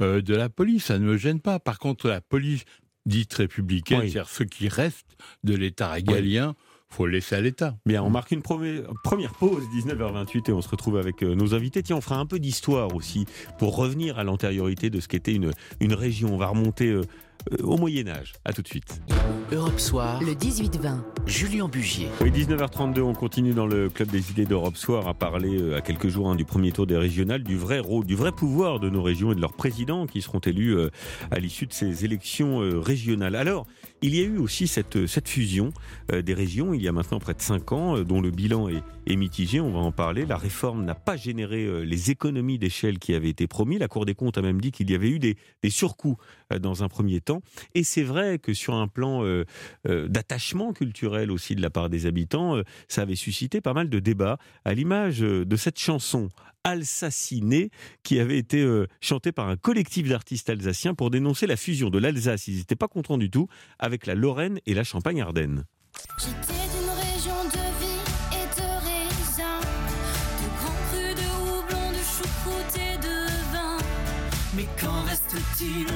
Euh, 0.00 0.20
de 0.20 0.34
la 0.34 0.48
police. 0.48 0.86
Ça 0.86 0.98
ne 0.98 1.04
me 1.04 1.16
gêne 1.16 1.40
pas. 1.40 1.58
Par 1.58 1.78
contre, 1.78 2.08
la 2.08 2.20
police 2.20 2.64
dite 3.06 3.34
républicaine, 3.34 4.00
c'est-à-dire 4.00 4.28
ce 4.28 4.42
qui 4.42 4.68
reste 4.68 5.16
de 5.44 5.54
l'État 5.54 5.90
régalien, 5.90 6.56
faut 6.88 7.06
laisser 7.06 7.34
à 7.34 7.40
l'État. 7.40 7.76
Bien, 7.84 8.02
on 8.02 8.10
marque 8.10 8.30
une 8.30 8.42
première 8.42 8.84
pause, 9.38 9.64
19h28, 9.74 10.50
et 10.50 10.52
on 10.52 10.62
se 10.62 10.68
retrouve 10.68 10.96
avec 10.96 11.22
euh, 11.22 11.34
nos 11.34 11.54
invités. 11.54 11.82
Tiens, 11.82 11.96
on 11.96 12.00
fera 12.00 12.16
un 12.16 12.26
peu 12.26 12.38
d'histoire 12.38 12.94
aussi, 12.94 13.26
pour 13.58 13.76
revenir 13.76 14.18
à 14.18 14.24
l'antériorité 14.24 14.90
de 14.90 15.00
ce 15.00 15.08
qu'était 15.08 15.34
une, 15.34 15.50
une 15.80 15.92
région. 15.92 16.32
On 16.32 16.38
va 16.38 16.46
remonter 16.46 17.00
au 17.62 17.76
Moyen 17.76 18.08
Âge. 18.08 18.32
À 18.44 18.52
tout 18.52 18.62
de 18.62 18.68
suite. 18.68 19.00
Europe 19.52 19.78
Soir. 19.78 20.20
Le 20.22 20.32
18-20. 20.32 20.98
Julien 21.26 21.68
Bugier. 21.68 22.08
Oui, 22.20 22.30
19h32, 22.30 23.00
on 23.00 23.14
continue 23.14 23.52
dans 23.52 23.66
le 23.66 23.88
club 23.88 24.08
des 24.08 24.30
idées 24.30 24.44
d'Europe 24.44 24.76
Soir 24.76 25.08
à 25.08 25.14
parler 25.14 25.58
euh, 25.60 25.76
à 25.76 25.80
quelques 25.80 26.08
jours 26.08 26.30
hein, 26.30 26.36
du 26.36 26.44
premier 26.44 26.72
tour 26.72 26.86
des 26.86 26.96
régionales, 26.96 27.42
du 27.42 27.56
vrai 27.56 27.78
rôle, 27.78 28.04
du 28.04 28.16
vrai 28.16 28.32
pouvoir 28.32 28.80
de 28.80 28.90
nos 28.90 29.02
régions 29.02 29.32
et 29.32 29.34
de 29.34 29.40
leurs 29.40 29.54
présidents 29.54 30.06
qui 30.06 30.22
seront 30.22 30.40
élus 30.40 30.76
euh, 30.76 30.90
à 31.30 31.38
l'issue 31.38 31.66
de 31.66 31.72
ces 31.72 32.04
élections 32.04 32.58
régionales. 32.80 33.36
Alors, 33.36 33.66
il 34.06 34.14
y 34.16 34.20
a 34.20 34.24
eu 34.24 34.38
aussi 34.38 34.66
cette, 34.66 35.28
fusion 35.28 35.72
des 36.12 36.34
régions 36.34 36.74
il 36.74 36.82
y 36.82 36.88
a 36.88 36.92
maintenant 36.92 37.18
près 37.18 37.34
de 37.34 37.40
5 37.40 37.72
ans, 37.72 38.00
dont 38.00 38.20
le 38.20 38.30
bilan 38.30 38.68
est, 38.68 39.16
mitigé, 39.16 39.60
on 39.60 39.70
va 39.70 39.78
en 39.78 39.92
parler. 39.92 40.26
La 40.26 40.36
réforme 40.36 40.84
n'a 40.84 40.94
pas 40.94 41.16
généré 41.16 41.84
les 41.84 42.10
économies 42.10 42.58
d'échelle 42.58 42.98
qui 42.98 43.14
avaient 43.14 43.30
été 43.30 43.46
promis. 43.46 43.78
La 43.78 43.88
Cour 43.88 44.04
des 44.04 44.14
comptes 44.14 44.38
a 44.38 44.42
même 44.42 44.60
dit 44.60 44.72
qu'il 44.72 44.90
y 44.90 44.94
avait 44.94 45.08
eu 45.08 45.18
des, 45.18 45.36
surcoûts 45.68 46.16
dans 46.60 46.82
un 46.82 46.88
premier 46.88 47.20
temps. 47.20 47.42
Et 47.74 47.84
c'est 47.84 48.02
vrai 48.02 48.38
que 48.38 48.52
sur 48.54 48.74
un 48.74 48.88
plan 48.88 49.24
euh, 49.24 49.44
euh, 49.88 50.08
d'attachement 50.08 50.72
culturel 50.72 51.30
aussi 51.30 51.54
de 51.54 51.62
la 51.62 51.70
part 51.70 51.90
des 51.90 52.06
habitants, 52.06 52.56
euh, 52.56 52.62
ça 52.88 53.02
avait 53.02 53.16
suscité 53.16 53.60
pas 53.60 53.72
mal 53.72 53.88
de 53.88 53.98
débats, 53.98 54.38
à 54.64 54.74
l'image 54.74 55.20
de 55.20 55.56
cette 55.56 55.78
chanson 55.78 56.28
Alsacinée 56.64 57.70
qui 58.02 58.18
avait 58.18 58.38
été 58.38 58.66
chantée 59.00 59.32
par 59.32 59.48
un 59.48 59.56
collectif 59.56 60.08
d'artistes 60.08 60.50
alsaciens 60.50 60.94
pour 60.94 61.10
dénoncer 61.10 61.46
la 61.46 61.56
fusion 61.56 61.90
de 61.90 61.98
l'Alsace, 61.98 62.48
ils 62.48 62.56
n'étaient 62.56 62.76
pas 62.76 62.88
contents 62.88 63.18
du 63.18 63.30
tout, 63.30 63.48
avec 63.78 64.06
la 64.06 64.14
Lorraine 64.14 64.58
et 64.66 64.74
la 64.74 64.84
Champagne-Ardenne. 64.84 65.64
Mais 74.56 74.66
reste-t-il. 75.08 75.86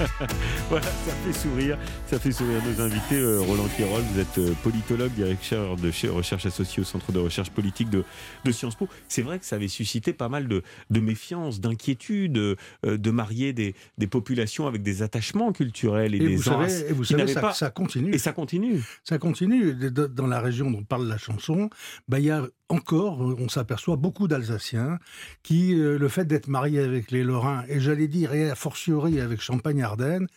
Voilà, 0.68 0.86
ça 0.86 1.12
fait 1.24 1.32
sourire, 1.32 1.78
ça 2.06 2.18
fait 2.18 2.32
sourire 2.32 2.60
nos 2.64 2.80
invités. 2.80 3.16
Euh, 3.16 3.40
Roland 3.40 3.68
Quirol, 3.76 4.02
vous 4.02 4.20
êtes 4.20 4.38
euh, 4.38 4.52
politologue, 4.62 5.12
directeur 5.12 5.76
de 5.76 5.90
recherche 6.10 6.46
associée 6.46 6.80
au 6.80 6.84
Centre 6.84 7.12
de 7.12 7.18
recherche 7.18 7.50
politique 7.50 7.90
de, 7.90 8.04
de 8.44 8.52
Sciences 8.52 8.76
Po. 8.76 8.88
C'est 9.08 9.22
vrai 9.22 9.38
que 9.38 9.44
ça 9.44 9.56
avait 9.56 9.68
suscité 9.68 10.12
pas 10.12 10.28
mal 10.28 10.48
de, 10.48 10.62
de 10.90 11.00
méfiance, 11.00 11.60
d'inquiétude, 11.60 12.38
euh, 12.38 12.56
de 12.84 13.10
marier 13.10 13.52
des, 13.52 13.74
des 13.98 14.06
populations 14.06 14.66
avec 14.66 14.82
des 14.82 15.02
attachements 15.02 15.52
culturels 15.52 16.14
et, 16.14 16.18
Et 16.18 16.20
des 16.20 16.36
vous 16.36 16.42
savez, 16.42 16.88
et 16.88 16.92
vous 16.92 17.04
savez 17.04 17.26
ça, 17.26 17.40
pas. 17.40 17.52
ça 17.52 17.70
continue. 17.70 18.14
Et 18.14 18.18
ça 18.18 18.32
continue. 18.32 18.82
Ça 19.04 19.18
continue. 19.18 19.74
Dans 19.74 20.26
la 20.26 20.40
région 20.40 20.70
dont 20.70 20.82
parle 20.82 21.08
la 21.08 21.18
chanson, 21.18 21.68
bah, 22.08 22.18
a 22.30 22.46
encore, 22.70 23.20
on 23.20 23.48
s'aperçoit, 23.48 23.96
beaucoup 23.96 24.28
d'Alsaciens 24.28 24.98
qui, 25.42 25.74
euh, 25.74 25.98
le 25.98 26.08
fait 26.08 26.24
d'être 26.24 26.48
mariés 26.48 26.80
avec 26.80 27.10
les 27.10 27.24
Lorrains, 27.24 27.64
et 27.68 27.80
j'allais 27.80 28.08
dire, 28.08 28.32
et 28.32 28.50
a 28.50 28.54
fortiori 28.54 29.20
avec 29.20 29.40
Champagne-Ardenne, 29.40 30.28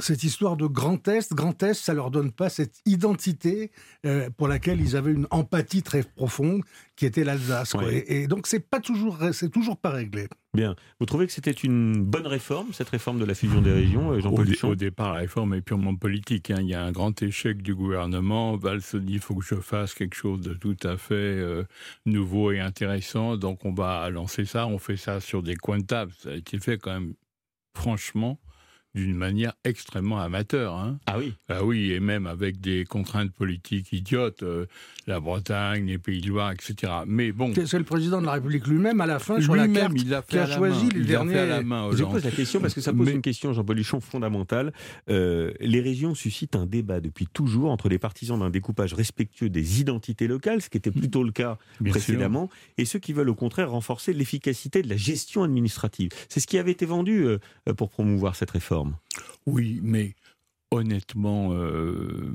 cette 0.00 0.22
histoire 0.22 0.56
de 0.56 0.66
Grand 0.66 1.06
Est, 1.08 1.32
Grand 1.32 1.62
Est, 1.62 1.74
ça 1.74 1.94
leur 1.94 2.10
donne 2.10 2.30
pas 2.32 2.48
cette 2.50 2.80
identité 2.86 3.70
euh, 4.04 4.28
pour 4.36 4.46
laquelle 4.48 4.80
ils 4.80 4.96
avaient 4.96 5.12
une 5.12 5.26
empathie 5.30 5.82
très 5.82 6.02
profonde, 6.02 6.62
qui 6.96 7.06
était 7.06 7.24
l'Alsace. 7.24 7.74
Ouais. 7.74 7.98
Et, 7.98 8.22
et 8.22 8.26
donc 8.26 8.46
c'est 8.46 8.60
pas 8.60 8.80
toujours, 8.80 9.18
c'est 9.32 9.50
toujours 9.50 9.76
pas 9.78 9.90
réglé. 9.90 10.28
Bien. 10.54 10.74
Vous 10.98 11.06
trouvez 11.06 11.26
que 11.26 11.32
c'était 11.32 11.52
une 11.52 12.02
bonne 12.02 12.26
réforme, 12.26 12.72
cette 12.72 12.88
réforme 12.88 13.18
de 13.18 13.24
la 13.24 13.34
fusion 13.34 13.60
des 13.62 13.72
régions, 13.72 14.10
euh, 14.12 14.16
Au, 14.16 14.20
Jean-Paul 14.20 14.46
Duchamp? 14.46 14.68
au 14.70 14.74
départ, 14.74 15.12
la 15.14 15.20
réforme 15.20 15.54
est 15.54 15.60
purement 15.60 15.94
politique. 15.94 16.50
hein. 16.50 16.56
Il 16.60 16.68
y 16.68 16.74
a 16.74 16.82
un 16.84 16.92
grand 16.92 17.22
échec 17.22 17.62
du 17.62 17.74
gouvernement. 17.74 18.56
Valls 18.56 18.82
se 18.82 18.96
dit 18.96 19.14
il 19.14 19.20
faut 19.20 19.34
que 19.36 19.44
je 19.44 19.54
fasse 19.56 19.94
quelque 19.94 20.14
chose 20.16 20.40
de 20.40 20.54
tout 20.54 20.76
à 20.82 20.96
fait 20.96 21.14
euh, 21.14 21.64
nouveau 22.06 22.50
et 22.52 22.60
intéressant. 22.60 23.36
Donc 23.36 23.64
on 23.64 23.72
va 23.72 24.08
lancer 24.10 24.44
ça. 24.44 24.66
On 24.66 24.78
fait 24.78 24.96
ça 24.96 25.20
sur 25.20 25.42
des 25.42 25.54
coins 25.56 25.78
de 25.78 25.84
table. 25.86 26.12
Ça 26.18 26.30
a 26.30 26.34
été 26.34 26.58
fait 26.58 26.78
quand 26.78 26.92
même, 26.92 27.14
franchement, 27.76 28.40
d'une 28.94 29.14
manière 29.14 29.52
extrêmement 29.64 30.18
amateur. 30.18 30.74
hein. 30.74 30.98
Ah 31.06 31.18
oui. 31.18 31.34
Ah 31.48 31.64
oui, 31.64 31.92
et 31.92 32.00
même 32.00 32.26
avec 32.26 32.60
des 32.60 32.84
contraintes 32.84 33.30
politiques 33.32 33.92
idiotes, 33.92 34.42
euh, 34.42 34.66
la 35.06 35.20
Bretagne, 35.20 35.86
les 35.86 35.98
Pays 35.98 36.20
de 36.20 36.28
Loire, 36.28 36.52
etc. 36.52 36.92
Mais 37.06 37.30
bon, 37.32 37.52
C'est 37.54 37.78
le 37.78 37.84
président 37.84 38.20
de 38.20 38.26
la 38.26 38.32
République 38.32 38.66
lui-même 38.66 39.00
à 39.00 39.06
la 39.06 39.18
fin 39.18 39.40
sur 39.40 39.54
la 39.54 39.68
carte 39.68 39.92
il 39.96 40.12
a 40.14 40.22
fait 40.22 40.28
qui 40.30 40.38
a 40.38 40.46
choisi 40.46 40.84
main. 40.86 40.90
les 40.94 41.00
Il 41.00 41.16
a 41.16 41.24
fait 41.24 41.38
à 41.38 41.40
la 41.42 41.46
derniers- 41.46 41.64
main, 41.64 41.90
Je 41.92 42.04
pose 42.04 42.24
la 42.24 42.30
question 42.30 42.60
parce 42.60 42.74
que 42.74 42.80
ça 42.80 42.92
pose 42.92 43.06
Mais- 43.06 43.12
une 43.12 43.22
question, 43.22 43.52
Jean-Paul 43.52 43.76
Duchamp, 43.76 44.00
fondamentale. 44.00 44.72
Euh, 45.10 45.52
les 45.60 45.80
régions 45.80 46.14
suscitent 46.14 46.56
un 46.56 46.66
débat 46.66 47.00
depuis 47.00 47.26
toujours 47.26 47.70
entre 47.70 47.88
les 47.88 47.98
partisans 47.98 48.38
d'un 48.38 48.50
découpage 48.50 48.94
respectueux 48.94 49.50
des 49.50 49.80
identités 49.80 50.26
locales, 50.26 50.62
ce 50.62 50.70
qui 50.70 50.78
était 50.78 50.90
plutôt 50.90 51.22
le 51.24 51.30
cas 51.32 51.58
Bien 51.80 51.92
sûr. 51.92 52.00
précédemment, 52.00 52.48
et 52.78 52.84
ceux 52.84 52.98
qui 52.98 53.12
veulent 53.12 53.28
au 53.30 53.34
contraire 53.34 53.70
renforcer 53.70 54.12
l'efficacité 54.12 54.82
de 54.82 54.88
la 54.88 54.96
gestion 54.96 55.42
administrative. 55.42 56.10
C'est 56.28 56.40
ce 56.40 56.46
qui 56.46 56.58
avait 56.58 56.72
été 56.72 56.86
vendu 56.86 57.24
euh, 57.26 57.38
pour 57.76 57.90
promouvoir 57.90 58.34
cette 58.34 58.50
réforme. 58.50 58.77
Oui, 59.46 59.80
mais 59.82 60.14
honnêtement, 60.70 61.52
euh, 61.54 62.30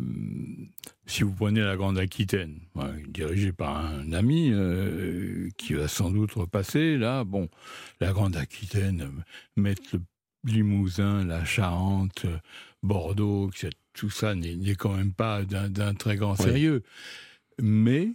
si 1.05 1.23
vous 1.23 1.33
prenez 1.33 1.61
la 1.61 1.75
Grande 1.75 1.97
Aquitaine, 1.97 2.59
ouais, 2.75 3.03
dirigée 3.07 3.51
par 3.53 3.85
un 3.85 4.11
ami 4.13 4.49
euh, 4.51 5.49
qui 5.57 5.73
va 5.73 5.87
sans 5.87 6.09
doute 6.09 6.31
repasser, 6.33 6.97
là, 6.97 7.23
bon, 7.23 7.49
la 7.99 8.11
Grande 8.11 8.35
Aquitaine, 8.35 9.01
euh, 9.01 9.21
mettre 9.55 9.83
le 9.93 10.01
Limousin, 10.45 11.23
la 11.25 11.45
Charente, 11.45 12.25
Bordeaux, 12.81 13.49
tout 13.93 14.09
ça 14.09 14.35
n'est 14.35 14.75
quand 14.75 14.95
même 14.95 15.13
pas 15.13 15.43
d'un 15.43 15.93
très 15.93 16.17
grand 16.17 16.35
Oui. 16.39 16.45
sérieux. 16.45 16.83
Mais 17.61 18.09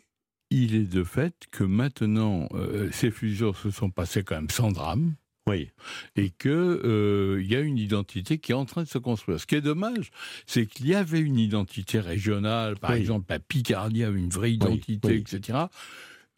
il 0.50 0.74
est 0.74 0.90
de 0.90 1.04
fait 1.04 1.46
que 1.50 1.64
maintenant, 1.64 2.48
euh, 2.52 2.90
ces 2.92 3.10
fusions 3.10 3.54
se 3.54 3.70
sont 3.70 3.90
passées 3.90 4.24
quand 4.24 4.34
même 4.34 4.50
sans 4.50 4.72
drame 4.72 5.14
Oui. 5.48 5.70
et 6.16 6.30
que 6.30 6.48
euh, 6.84 7.42
y 7.42 7.56
a 7.56 7.60
une 7.60 7.78
identité 7.78 8.38
qui 8.38 8.52
est 8.52 8.54
en 8.56 8.64
train 8.64 8.82
de 8.82 8.88
se 8.88 8.98
construire. 8.98 9.40
Ce 9.40 9.46
qui 9.46 9.54
est 9.54 9.60
dommage, 9.60 10.10
c'est 10.46 10.66
qu'il 10.66 10.86
y 10.88 10.94
avait 10.94 11.20
une 11.20 11.38
identité 11.38 12.00
régionale, 12.00 12.76
par 12.76 12.90
Oui. 12.92 12.98
exemple 12.98 13.26
la 13.30 13.38
Picardie 13.38 14.04
avait 14.04 14.18
une 14.20 14.28
vraie 14.30 14.52
identité, 14.52 15.08
oui. 15.08 15.24
etc. 15.26 15.58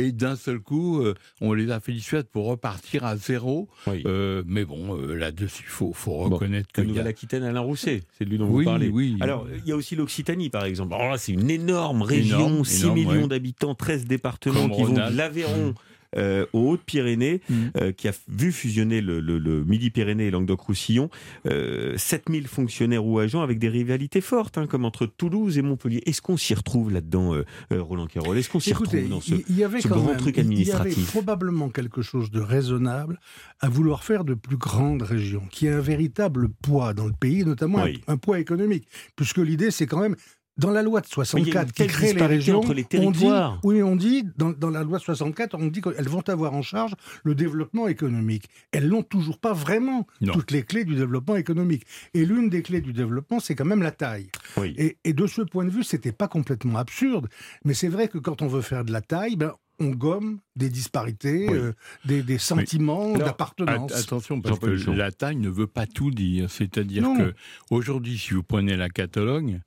Et 0.02 0.12
d'un 0.12 0.34
seul 0.34 0.60
coup, 0.60 1.02
euh, 1.02 1.14
on 1.42 1.52
les 1.52 1.70
a 1.70 1.78
fait 1.78 2.26
pour 2.30 2.46
repartir 2.46 3.04
à 3.04 3.18
zéro. 3.18 3.68
oui. 3.86 4.02
Euh, 4.06 4.42
mais 4.46 4.64
bon, 4.64 4.96
euh, 4.96 5.14
là-dessus, 5.14 5.64
il 5.66 5.68
faut, 5.70 5.92
faut 5.92 6.26
Bon, 6.26 6.36
reconnaître 6.36 6.70
La 6.74 6.82
qu'il 6.82 6.84
y 6.84 6.86
a... 6.86 6.88
Nouvelle-Aquitaine, 7.00 7.42
Alain 7.42 7.60
Rousset, 7.60 8.00
c'est 8.16 8.24
de 8.24 8.30
lui 8.30 8.38
dont 8.38 8.46
Oui, 8.48 8.64
vous 8.64 8.70
parlez. 8.70 8.88
oui. 8.88 9.18
Alors, 9.20 9.46
il 9.54 9.68
y 9.68 9.72
a 9.72 9.76
aussi 9.76 9.96
l'Occitanie, 9.96 10.48
par 10.48 10.64
exemple. 10.64 10.94
Alors 10.94 11.10
là, 11.10 11.18
c'est 11.18 11.32
une 11.32 11.50
énorme 11.50 12.00
région, 12.00 12.38
Énorme, 12.46 12.64
6 12.64 12.82
énorme, 12.84 12.98
millions 12.98 13.10
ouais. 13.22 13.28
d'habitants, 13.28 13.74
13 13.74 14.06
départements 14.06 14.68
Comme 14.68 14.72
qui 14.72 14.82
vont 14.84 14.94
de 14.94 15.14
l'Aveyron 15.16 15.74
euh, 16.16 16.46
aux 16.52 16.70
Hautes-Pyrénées, 16.70 17.40
Mm. 17.48 17.54
euh, 17.76 17.92
qui 17.92 18.08
a 18.08 18.12
vu 18.28 18.52
fusionner 18.52 19.00
le, 19.00 19.20
le- 19.20 19.38
le 19.38 19.64
Midi-Pyrénées 19.64 20.26
et 20.26 20.30
Languedoc-Roussillon. 20.30 21.10
Euh, 21.46 21.94
7000 21.96 22.48
fonctionnaires 22.48 23.04
ou 23.04 23.18
agents 23.18 23.42
avec 23.42 23.58
des 23.58 23.68
rivalités 23.68 24.20
fortes, 24.20 24.58
hein, 24.58 24.66
comme 24.66 24.84
entre 24.84 25.06
Toulouse 25.06 25.58
et 25.58 25.62
Montpellier. 25.62 26.02
Est-ce 26.06 26.20
qu'on 26.22 26.36
s'y 26.36 26.54
retrouve 26.54 26.90
là-dedans, 26.92 27.34
euh, 27.34 27.44
euh, 27.72 27.82
Roland 27.82 28.06
Quérol? 28.06 28.36
Est-ce 28.38 28.48
qu'on 28.50 28.60
s'y 28.60 28.72
retrouve 28.72 29.08
dans 29.08 29.20
ce... 29.20 29.34
y 29.52 29.64
avait 29.64 29.80
ce 29.80 29.88
quand 29.88 29.96
grand 29.96 30.08
même, 30.08 30.16
truc 30.16 30.36
il- 30.36 30.40
Il 30.52 30.58
y 30.66 30.70
avait 30.72 30.80
administratif? 30.80 31.10
probablement 31.10 31.68
quelque 31.68 32.02
chose 32.02 32.30
de 32.30 32.40
raisonnable 32.40 33.18
à 33.60 33.68
vouloir 33.68 34.04
faire 34.04 34.24
de 34.24 34.34
plus 34.34 34.56
grandes 34.56 35.02
régions, 35.02 35.42
qui 35.50 35.68
a 35.68 35.76
un 35.76 35.80
véritable 35.80 36.48
poids 36.62 36.94
dans 36.94 37.06
le 37.06 37.12
pays, 37.12 37.44
notamment 37.44 37.84
un, 38.08 38.16
poids 38.16 38.38
économique, 38.40 38.86
puisque 39.16 39.38
l'idée 39.38 39.70
c'est 39.70 39.86
quand 39.86 40.00
même 40.00 40.16
dans 40.60 40.70
la 40.70 40.82
loi 40.82 41.00
de 41.00 41.06
Mais 41.34 41.42
il 41.42 41.48
y 41.48 41.56
a 41.56 41.62
une 41.62 41.68
64 41.68 41.72
qui 41.72 41.86
crée 41.86 42.12
les 42.12 42.26
régions, 42.26 42.58
entre 42.58 42.74
les 42.74 42.82
on 42.98 43.10
dit, 43.10 43.18
territoires. 43.20 43.60
oui, 43.64 43.82
on 43.82 43.96
dit 43.96 44.24
dans, 44.36 44.50
dans 44.50 44.70
la 44.70 44.82
loi 44.84 44.98
de 44.98 45.02
64, 45.02 45.54
on 45.58 45.66
dit 45.68 45.80
qu'elles 45.80 46.08
vont 46.08 46.26
avoir 46.28 46.52
en 46.52 46.62
charge 46.62 46.92
le 47.24 47.34
développement 47.34 47.88
économique. 47.88 48.44
Elles 48.72 48.88
n'ont 48.88 49.02
toujours 49.02 49.38
pas 49.38 49.52
vraiment 49.52 50.06
Non. 50.20 50.32
toutes 50.34 50.50
les 50.50 50.62
clés 50.62 50.84
du 50.84 50.94
développement 50.94 51.36
économique. 51.36 51.84
Et 52.14 52.24
l'une 52.24 52.48
des 52.50 52.62
clés 52.62 52.80
du 52.80 52.92
développement, 52.92 53.40
c'est 53.40 53.54
quand 53.54 53.64
même 53.64 53.82
la 53.82 53.90
taille. 53.92 54.28
Oui. 54.56 54.74
Et, 54.78 54.98
et 55.04 55.12
de 55.12 55.26
ce 55.26 55.42
point 55.42 55.64
de 55.64 55.70
vue, 55.70 55.82
c'était 55.84 56.12
pas 56.12 56.28
complètement 56.28 56.78
absurde, 56.78 57.28
mais 57.64 57.74
c'est 57.74 57.88
vrai 57.88 58.08
que 58.08 58.18
quand 58.18 58.42
on 58.42 58.46
veut 58.46 58.62
faire 58.62 58.84
de 58.84 58.92
la 58.92 59.00
taille, 59.00 59.36
ben, 59.36 59.52
on 59.82 59.88
gomme 59.90 60.40
des 60.56 60.68
disparités, 60.68 61.46
Oui. 61.48 61.56
euh, 61.56 61.72
des, 62.04 62.22
des 62.22 62.36
sentiments 62.36 63.12
d'appartenance. 63.16 63.92
At- 63.92 63.98
Attention, 64.00 64.42
parce 64.42 64.58
que 64.58 64.90
la 64.90 65.10
taille 65.10 65.36
ne 65.36 65.48
veut 65.48 65.66
pas 65.66 65.86
tout 65.86 66.10
dire. 66.10 66.50
C'est-à-dire 66.50 67.02
que 67.16 67.32
aujourd'hui, 67.70 68.18
si 68.18 68.34
vous 68.34 68.42
prenez 68.42 68.76
la 68.76 68.90
Catalogne, 68.90 69.62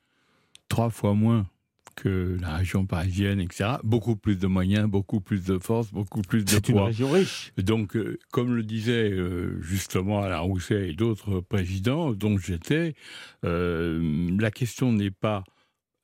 trois 0.69 0.89
fois 0.89 1.13
moins 1.13 1.47
que 1.95 2.37
la 2.41 2.57
région 2.57 2.85
parisienne, 2.85 3.39
etc. 3.39 3.75
Beaucoup 3.83 4.15
plus 4.15 4.37
de 4.37 4.47
moyens, 4.47 4.89
beaucoup 4.89 5.21
plus 5.21 5.45
de 5.45 5.59
force, 5.59 5.91
beaucoup 5.91 6.21
plus 6.21 6.43
de 6.43 6.49
C'est 6.49 6.67
une 6.69 6.75
poids. 6.75 6.85
région 6.85 7.11
riche. 7.11 7.53
Donc, 7.57 7.95
euh, 7.95 8.17
comme 8.31 8.55
le 8.55 8.63
disait 8.63 9.11
euh, 9.11 9.61
justement 9.61 10.23
Alain 10.23 10.39
Rousset 10.39 10.89
et 10.89 10.93
d'autres 10.93 11.39
présidents 11.41 12.11
dont 12.13 12.37
j'étais, 12.37 12.95
euh, 13.45 14.29
la 14.39 14.49
question 14.49 14.91
n'est 14.91 15.11
pas 15.11 15.43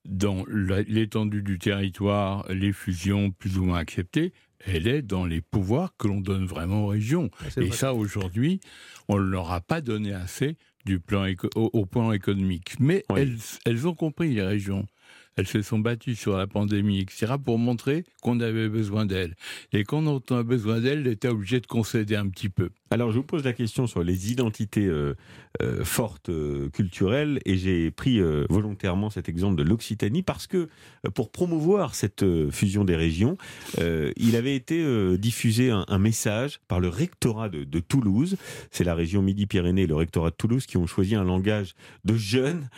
dans 0.08 0.46
l'étendue 0.48 1.42
du 1.44 1.60
territoire, 1.60 2.46
les 2.52 2.72
fusions 2.72 3.32
plus 3.32 3.58
ou 3.58 3.66
moins 3.66 3.80
acceptées, 3.80 4.34
elle 4.66 4.88
est 4.88 5.02
dans 5.02 5.26
les 5.26 5.42
pouvoirs 5.42 5.96
que 5.98 6.08
l'on 6.08 6.22
donne 6.22 6.46
vraiment 6.46 6.86
aux 6.86 6.88
régions. 6.88 7.30
Et 7.58 7.66
vrai. 7.66 7.72
ça, 7.72 7.94
aujourd'hui, 7.94 8.60
on 9.08 9.18
ne 9.18 9.24
leur 9.24 9.52
a 9.52 9.62
pas 9.62 9.82
donné 9.82 10.14
assez 10.14 10.58
du 10.90 11.00
plan 11.00 11.26
éco- 11.26 11.50
au, 11.56 11.70
au 11.74 11.86
plan 11.86 12.12
économique. 12.12 12.74
Mais 12.80 13.04
Oui. 13.12 13.22
elles, 13.22 13.38
elles 13.66 13.88
ont 13.88 13.94
compris, 13.94 14.34
les 14.34 14.42
régions. 14.42 14.88
Elles 15.36 15.48
se 15.48 15.62
sont 15.62 15.80
battues 15.80 16.16
sur 16.16 16.36
la 16.36 16.48
pandémie, 16.48 17.00
etc., 17.00 17.36
pour 17.44 17.58
montrer 17.60 18.04
qu'on 18.22 18.40
avait 18.42 18.68
besoin 18.68 19.06
d'elles. 19.06 19.36
Et 19.72 19.84
quand 19.84 20.06
on 20.06 20.18
a 20.36 20.44
besoin 20.44 20.82
d'elles, 20.82 21.02
elles 21.06 21.14
étaient 21.14 21.28
obligées 21.30 21.62
de 21.62 21.68
concéder 21.68 22.16
un 22.16 22.28
petit 22.28 22.50
peu. 22.50 22.72
Alors, 22.92 23.12
je 23.12 23.18
vous 23.18 23.24
pose 23.24 23.44
la 23.44 23.54
question 23.54 23.86
sur 23.86 24.04
les 24.04 24.32
identités 24.32 24.88
euh, 24.88 25.14
euh, 25.62 25.84
fortes 25.84 26.30
euh, 26.30 26.70
culturelles, 26.70 27.40
et 27.46 27.56
j'ai 27.56 27.92
pris 27.92 28.20
volontairement 28.50 29.10
cet 29.10 29.30
exemple 29.30 29.56
de 29.56 29.64
l'Occitanie 29.64 30.24
parce 30.24 30.48
que 30.48 30.70
pour 31.14 31.32
promouvoir 31.32 31.96
cette 31.96 32.26
fusion 32.52 32.84
des 32.84 32.96
régions, 32.96 33.38
il 33.78 34.36
avait 34.36 34.56
été 34.56 35.18
diffusé 35.18 35.72
un, 35.72 36.00
message 36.00 36.60
par 36.68 36.80
le 36.80 36.88
rectorat 36.88 37.50
de, 37.50 37.64
de 37.64 37.80
Toulouse. 37.80 38.38
C'est 38.72 38.84
la 38.84 38.96
région 38.96 39.22
Midi-Pyrénées 39.22 39.84
et 39.84 39.88
le 39.88 39.96
rectorat 39.96 40.30
de 40.30 40.36
Toulouse 40.36 40.66
qui 40.66 40.78
ont 40.78 40.88
choisi 40.88 41.16
un 41.16 41.24
langage 41.24 41.74
de 42.06 42.16
jeunes. 42.16 42.70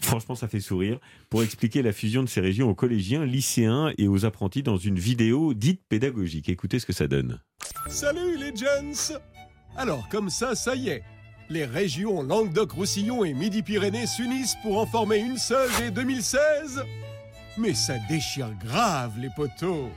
Franchement, 0.00 0.34
ça 0.34 0.48
fait 0.48 0.60
sourire. 0.60 0.98
Pour 1.28 1.42
expliquer 1.42 1.82
la 1.82 1.92
fusion 1.92 2.22
de 2.22 2.28
ces 2.28 2.40
régions 2.40 2.68
aux 2.70 2.74
collégiens, 2.74 3.24
lycéens 3.24 3.92
et 3.98 4.08
aux 4.08 4.24
apprentis 4.24 4.62
dans 4.62 4.76
une 4.76 4.98
vidéo 4.98 5.54
dite 5.54 5.82
pédagogique. 5.88 6.48
Écoutez 6.48 6.78
ce 6.78 6.86
que 6.86 6.92
ça 6.92 7.08
donne. 7.08 7.40
Salut 7.88 8.36
les 8.38 8.54
gens 8.56 9.14
Alors 9.76 10.08
comme 10.08 10.30
ça, 10.30 10.54
ça 10.54 10.74
y 10.74 10.88
est. 10.88 11.02
Les 11.48 11.64
régions 11.64 12.22
Languedoc-Roussillon 12.22 13.24
et 13.24 13.34
Midi-Pyrénées 13.34 14.06
s'unissent 14.06 14.56
pour 14.62 14.78
en 14.78 14.86
former 14.86 15.18
une 15.18 15.36
seule 15.36 15.68
dès 15.78 15.90
2016 15.90 16.82
Mais 17.58 17.74
ça 17.74 17.94
déchire 18.08 18.50
grave 18.64 19.12
les 19.18 19.30
poteaux 19.36 19.90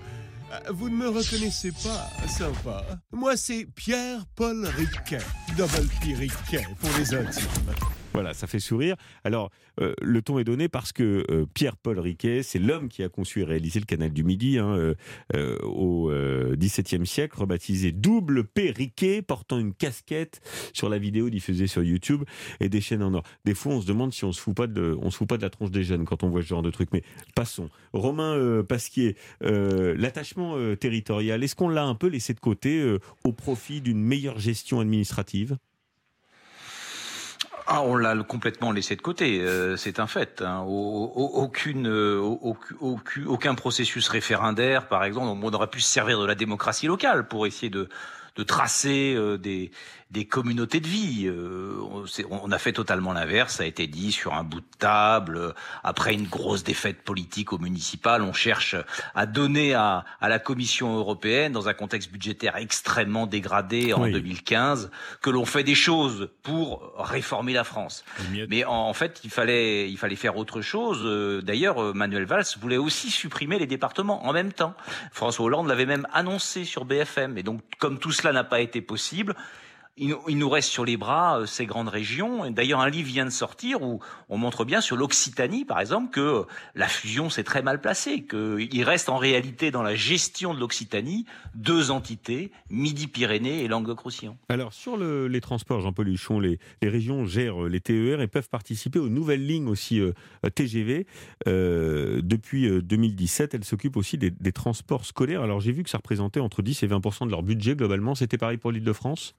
Euh, 0.51 0.59
Vous 0.71 0.89
ne 0.89 0.95
me 0.95 1.07
reconnaissez 1.09 1.71
pas, 1.71 2.09
sympa. 2.27 2.83
Moi 3.11 3.37
c'est 3.37 3.65
Pierre-Paul 3.75 4.65
Riquet, 4.65 5.19
Double 5.57 5.87
P 6.01 6.13
Riquet 6.15 6.67
pour 6.79 6.89
les 6.97 7.13
intimes. 7.15 7.73
Voilà, 8.15 8.33
ça 8.33 8.47
fait 8.47 8.61
sourire. 8.61 8.95
Alors, 9.25 9.51
euh, 9.81 9.93
le 10.01 10.21
ton 10.21 10.39
est 10.39 10.45
donné 10.45 10.69
parce 10.69 10.93
que 10.93 11.25
euh, 11.29 11.45
Pierre-Paul 11.53 11.99
Riquet, 11.99 12.43
c'est 12.43 12.59
l'homme 12.59 12.87
qui 12.87 13.03
a 13.03 13.09
conçu 13.09 13.41
et 13.41 13.43
réalisé 13.43 13.77
le 13.81 13.85
canal 13.85 14.13
du 14.13 14.23
Midi 14.23 14.57
hein, 14.57 14.95
euh, 15.35 15.57
au 15.63 16.09
XVIIe 16.55 17.05
siècle, 17.05 17.37
rebaptisé 17.37 17.91
Double 17.91 18.45
P 18.45 18.71
Riquet, 18.71 19.21
portant 19.21 19.59
une 19.59 19.73
casquette 19.73 20.39
sur 20.71 20.87
la 20.87 20.97
vidéo 20.97 21.29
diffusée 21.29 21.67
sur 21.67 21.83
YouTube 21.83 22.23
et 22.61 22.69
des 22.69 22.79
chaînes 22.79 23.03
en 23.03 23.13
or. 23.15 23.23
Des 23.43 23.53
fois, 23.53 23.73
on 23.73 23.81
se 23.81 23.87
demande 23.87 24.13
si 24.13 24.23
on 24.23 24.31
se 24.31 24.39
fout 24.39 24.55
on 24.57 25.11
se 25.11 25.17
fout 25.17 25.27
pas 25.27 25.35
de 25.35 25.41
la 25.41 25.49
tronche 25.49 25.71
des 25.71 25.83
jeunes 25.83 26.05
quand 26.05 26.23
on 26.23 26.29
voit 26.29 26.41
ce 26.41 26.47
genre 26.47 26.61
de 26.61 26.71
truc. 26.71 26.89
Mais 26.93 27.03
passons. 27.35 27.69
Romain 27.91 28.63
Pasquier, 28.63 29.17
l'attachement 29.41 30.55
territorial, 30.77 31.43
est-ce 31.43 31.55
qu'on 31.55 31.67
l'a 31.67 31.83
un 31.83 31.95
peu 31.95 32.07
laissé 32.07 32.33
de 32.33 32.39
côté 32.39 32.97
au 33.25 33.33
profit 33.33 33.81
d'une 33.81 34.01
meilleure 34.01 34.39
gestion 34.39 34.79
administrative? 34.79 35.57
Ah, 37.67 37.81
on 37.81 37.95
l'a 37.95 38.15
complètement 38.23 38.71
laissé 38.71 38.95
de 38.95 39.01
côté, 39.01 39.41
euh, 39.41 39.75
c'est 39.75 39.99
un 39.99 40.05
fait. 40.07 40.41
hein. 40.41 40.63
Euh, 40.67 42.19
au- 42.19 42.57
aucun, 43.27 43.55
processus 43.55 44.07
référendaire, 44.07 44.87
par 44.87 45.03
exemple, 45.03 45.39
on 45.43 45.53
aurait 45.53 45.69
pu 45.69 45.81
se 45.81 45.87
servir 45.87 46.19
de 46.19 46.25
la 46.25 46.35
démocratie 46.35 46.85
locale 46.85 47.27
pour 47.27 47.47
essayer 47.47 47.71
de, 47.71 47.89
de 48.35 48.43
tracer 48.43 49.15
euh, 49.15 49.37
des, 49.37 49.71
des 50.11 50.25
communautés 50.25 50.79
de 50.79 50.87
vie. 50.87 51.25
Euh, 51.25 51.77
on, 52.29 52.51
a 52.51 52.57
fait 52.59 52.73
totalement 52.73 53.11
l'inverse, 53.11 53.55
ça 53.55 53.63
a 53.63 53.65
été 53.65 53.87
dit 53.87 54.11
sur 54.11 54.33
un 54.33 54.43
bout 54.43 54.61
de 54.61 54.65
table. 54.77 55.37
Euh, 55.37 55.51
Après 55.83 56.13
une 56.13 56.27
grosse 56.27 56.63
défaite 56.63 57.01
politique 57.03 57.51
au 57.51 57.57
municipal, 57.57 58.21
on 58.21 58.31
cherche 58.31 58.75
à 59.15 59.25
donner 59.25 59.73
à, 59.73 60.05
à 60.21 60.29
la 60.29 60.37
Commission 60.39 60.95
européenne, 60.95 61.51
dans 61.53 61.67
un 61.67 61.73
contexte 61.73 62.11
budgétaire 62.11 62.55
extrêmement 62.57 63.25
dégradé 63.25 63.93
en 63.93 64.03
Oui. 64.03 64.11
2015, 64.11 64.91
que 65.21 65.29
l'on 65.31 65.45
fait 65.45 65.63
des 65.63 65.75
choses 65.75 66.29
pour 66.43 66.93
réformer 66.97 67.53
la 67.53 67.63
France. 67.63 68.05
Mais 68.49 68.63
en, 68.63 68.71
en 68.73 68.93
fait, 68.93 69.21
il 69.23 69.31
fallait, 69.31 69.89
il 69.89 69.97
fallait 69.97 70.15
faire 70.15 70.37
autre 70.37 70.61
chose. 70.61 71.01
Euh, 71.03 71.41
D'ailleurs, 71.41 71.95
Manuel 71.95 72.25
Valls 72.25 72.45
voulait 72.61 72.77
aussi 72.77 73.09
supprimer 73.09 73.57
les 73.59 73.67
départements 73.67 74.25
en 74.25 74.33
même 74.33 74.53
temps. 74.53 74.75
François 75.11 75.45
Hollande 75.45 75.67
l'avait 75.67 75.85
même 75.87 76.07
annoncé 76.13 76.63
sur 76.63 76.85
BFM. 76.85 77.37
Et 77.37 77.43
donc, 77.43 77.61
comme 77.79 77.97
tout 77.99 78.11
cela 78.11 78.31
n'a 78.31 78.43
pas 78.43 78.61
été 78.61 78.81
possible, 78.81 79.35
il, 79.97 80.37
nous- 80.37 80.49
reste 80.49 80.69
sur 80.69 80.83
les 80.85 80.97
bras 80.97 81.39
euh, 81.39 81.45
ces 81.45 81.65
grandes 81.65 81.87
régions. 81.87 82.49
D'ailleurs, 82.51 82.81
un 82.81 82.89
livre 82.89 83.07
vient 83.07 83.25
de 83.25 83.29
sortir 83.29 83.81
où 83.81 83.99
on 84.29 84.37
montre 84.37 84.65
bien 84.65 84.81
sur 84.81 84.95
l'Occitanie, 84.97 85.63
par 85.65 85.79
exemple, 85.79 86.11
que 86.11 86.43
la 86.75 86.87
fusion 86.87 87.29
s'est 87.29 87.43
très 87.43 87.61
mal 87.61 87.79
placée, 87.81 88.23
qu'il 88.25 88.83
reste 88.83 89.09
en 89.09 89.17
réalité 89.17 89.71
dans 89.71 89.83
la 89.83 89.95
gestion 89.95 90.53
de 90.53 90.59
l'Occitanie 90.59 91.25
deux 91.55 91.91
entités, 91.91 92.51
Midi-Pyrénées 92.69 93.63
et 93.63 93.67
Languedoc-Roussillon. 93.67 94.37
Alors, 94.49 94.73
sur 94.73 94.97
le- 94.97 95.27
les 95.27 95.41
transports, 95.41 95.79
Jean-Paul 95.81 96.09
Huchon, 96.09 96.39
les, 96.39 96.59
les 96.81 96.89
régions 96.89 97.25
gèrent 97.25 97.63
les 97.63 97.79
TER 97.79 98.21
et 98.21 98.27
peuvent 98.27 98.49
participer 98.49 98.99
aux 98.99 99.09
nouvelles 99.09 99.45
lignes 99.45 99.67
aussi 99.67 99.99
euh, 100.01 100.11
TGV. 100.53 101.07
Euh, 101.47 102.21
depuis 102.23 102.67
euh, 102.67 102.81
2017, 102.81 103.53
elles 103.55 103.63
s'occupent 103.63 103.97
aussi 103.97 104.17
des, 104.17 104.29
des 104.31 104.51
transports 104.51 105.05
scolaires. 105.05 105.41
Alors, 105.41 105.61
j'ai 105.61 105.71
vu 105.71 105.83
que 105.83 105.89
ça 105.89 105.97
représentait 105.97 106.39
entre 106.39 106.61
10 106.61 106.83
et 106.83 106.87
20% 106.87 107.25
de 107.25 107.31
leur 107.31 107.43
budget 107.43 107.75
globalement. 107.75 108.13
C'était 108.15 108.37
pareil 108.37 108.57
pour 108.57 108.71
l'Île-de-France? 108.71 109.35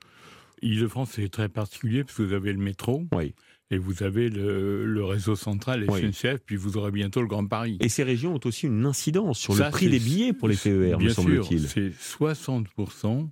Île-de-France, 0.62 1.10
c'est 1.14 1.28
très 1.28 1.48
particulier 1.48 2.04
parce 2.04 2.16
que 2.16 2.22
vous 2.22 2.32
avez 2.32 2.52
le 2.52 2.58
métro 2.58 3.04
Oui. 3.12 3.34
et 3.70 3.78
vous 3.78 4.02
avez 4.02 4.28
le, 4.30 4.86
le 4.86 5.04
réseau 5.04 5.36
central, 5.36 5.84
Oui. 5.88 6.00
SNCF, 6.12 6.38
puis 6.44 6.56
vous 6.56 6.76
aurez 6.76 6.90
bientôt 6.90 7.20
le 7.20 7.26
Grand 7.26 7.46
Paris. 7.46 7.76
Et 7.80 7.88
ces 7.88 8.02
régions 8.02 8.34
ont 8.34 8.40
aussi 8.44 8.66
une 8.66 8.86
incidence 8.86 9.38
sur 9.38 9.54
Ça, 9.54 9.66
le 9.66 9.70
prix 9.70 9.88
des 9.88 9.98
billets 10.00 10.32
pour 10.32 10.48
les 10.48 10.56
TER, 10.56 10.70
me 10.72 10.96
Bien 10.96 11.08
sûr, 11.12 11.22
semble-t-il. 11.22 11.68
c'est 11.68 11.90
60% 11.90 13.28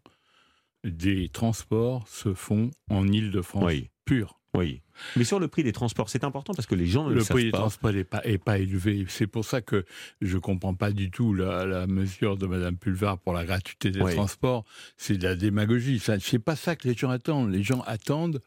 des 0.84 1.28
transports 1.30 2.06
se 2.08 2.34
font 2.34 2.70
en 2.90 3.08
Île-de-France 3.08 3.64
Oui. 3.64 3.88
pure. 4.04 4.38
Oui. 4.56 4.80
Mais 5.16 5.24
sur 5.24 5.40
le 5.40 5.48
prix 5.48 5.64
des 5.64 5.72
transports, 5.72 6.08
c'est 6.08 6.22
important 6.24 6.54
parce 6.54 6.66
que 6.66 6.74
les 6.76 6.86
gens 6.86 7.04
ne 7.04 7.08
le, 7.10 7.14
Le 7.16 7.20
savent 7.22 7.34
prix 7.36 7.44
des 7.46 7.50
pas. 7.50 7.58
transports 7.58 7.92
n'est 7.92 8.04
pas, 8.04 8.20
est 8.24 8.38
pas 8.38 8.58
élevé. 8.58 9.04
C'est 9.08 9.26
pour 9.26 9.44
ça 9.44 9.60
que 9.60 9.84
je 10.20 10.34
ne 10.36 10.40
comprends 10.40 10.74
pas 10.74 10.92
du 10.92 11.10
tout 11.10 11.34
la, 11.34 11.66
la 11.66 11.86
mesure 11.86 12.36
de 12.36 12.46
Mme 12.46 12.76
Pulvar 12.76 13.18
pour 13.18 13.32
la 13.32 13.44
gratuité 13.44 13.90
des 13.90 14.00
Oui. 14.00 14.14
transports. 14.14 14.64
C'est 14.96 15.16
de 15.18 15.24
la 15.24 15.34
démagogie. 15.34 15.98
Ce 15.98 16.12
n'est 16.12 16.38
pas 16.38 16.54
ça 16.56 16.76
que 16.76 16.86
les 16.88 16.94
gens 16.94 17.10
attendent. 17.10 17.50
Les 17.50 17.62
gens 17.64 17.80
attendent 17.86 18.40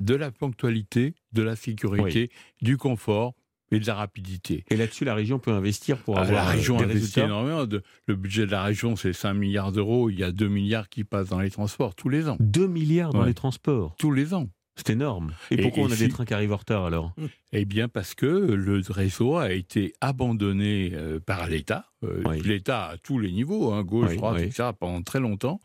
de 0.00 0.14
la 0.14 0.30
ponctualité, 0.30 1.14
de 1.32 1.42
la 1.42 1.56
sécurité, 1.56 2.30
du 2.62 2.76
confort 2.76 3.34
et 3.70 3.78
de 3.80 3.86
la 3.86 3.94
rapidité. 3.94 4.64
Et 4.70 4.76
là-dessus, 4.76 5.04
la 5.04 5.14
région 5.14 5.38
peut 5.38 5.52
investir 5.52 5.98
pour 5.98 6.18
Ah, 6.18 6.22
avoir 6.22 6.44
la 6.44 6.50
euh, 6.50 6.52
région 6.52 6.76
des 6.76 6.84
investit 6.84 7.00
résultats. 7.00 7.24
énormément. 7.24 7.64
De- 7.66 7.82
le 8.06 8.14
budget 8.14 8.46
de 8.46 8.50
la 8.50 8.62
région, 8.62 8.96
c'est 8.96 9.12
5 9.12 9.34
milliards 9.34 9.72
d'euros. 9.72 10.10
Il 10.10 10.18
y 10.18 10.24
a 10.24 10.32
2 10.32 10.48
milliards 10.48 10.88
qui 10.88 11.04
passent 11.04 11.28
dans 11.28 11.40
les 11.40 11.50
transports 11.50 11.94
tous 11.94 12.08
les 12.08 12.28
ans. 12.28 12.36
2 12.40 12.66
milliards 12.66 13.12
dans 13.12 13.20
Ouais. 13.20 13.26
les 13.26 13.34
transports. 13.34 13.94
Tous 13.98 14.12
les 14.12 14.34
ans. 14.34 14.48
C'est 14.76 14.90
énorme. 14.90 15.34
Et, 15.50 15.54
Et- 15.54 15.62
pourquoi 15.62 15.84
et 15.84 15.86
on 15.86 15.90
a 15.90 15.96
si- 15.96 16.04
des 16.06 16.08
trains 16.08 16.24
qui 16.24 16.34
arrivent 16.34 16.52
en 16.52 16.56
retard 16.56 16.84
alors? 16.84 17.14
Eh 17.52 17.64
bien, 17.64 17.88
parce 17.88 18.14
que 18.14 18.26
le 18.26 18.82
réseau 18.88 19.36
a 19.36 19.52
été 19.52 19.92
abandonné 20.00 20.90
euh, 20.94 21.20
par 21.20 21.46
l'État, 21.46 21.86
euh, 22.02 22.22
Oui. 22.26 22.40
l'État 22.42 22.86
à 22.90 22.96
tous 22.98 23.18
les 23.18 23.30
niveaux, 23.30 23.72
hein, 23.72 23.82
gauche, 23.84 24.10
Oui, 24.10 24.16
droite, 24.16 24.36
oui. 24.38 24.44
etc., 24.46 24.70
pendant 24.78 25.02
très 25.02 25.20
longtemps. 25.20 25.60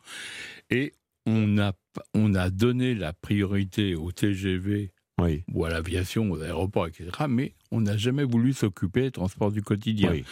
Et 0.69 0.93
on 1.25 1.57
a, 1.57 1.73
on 2.13 2.35
a 2.35 2.49
donné 2.49 2.93
la 2.93 3.13
priorité 3.13 3.95
au 3.95 4.11
TGV 4.11 4.91
Oui. 5.19 5.43
ou 5.51 5.65
à 5.65 5.69
l'aviation, 5.69 6.29
aux 6.31 6.41
aéroports, 6.41 6.87
etc., 6.87 7.09
mais 7.27 7.55
on 7.71 7.81
n'a 7.81 7.97
jamais 7.97 8.23
voulu 8.23 8.53
s'occuper 8.53 9.01
des 9.01 9.11
transports 9.11 9.51
du 9.51 9.61
quotidien. 9.63 10.11
Oui. 10.11 10.23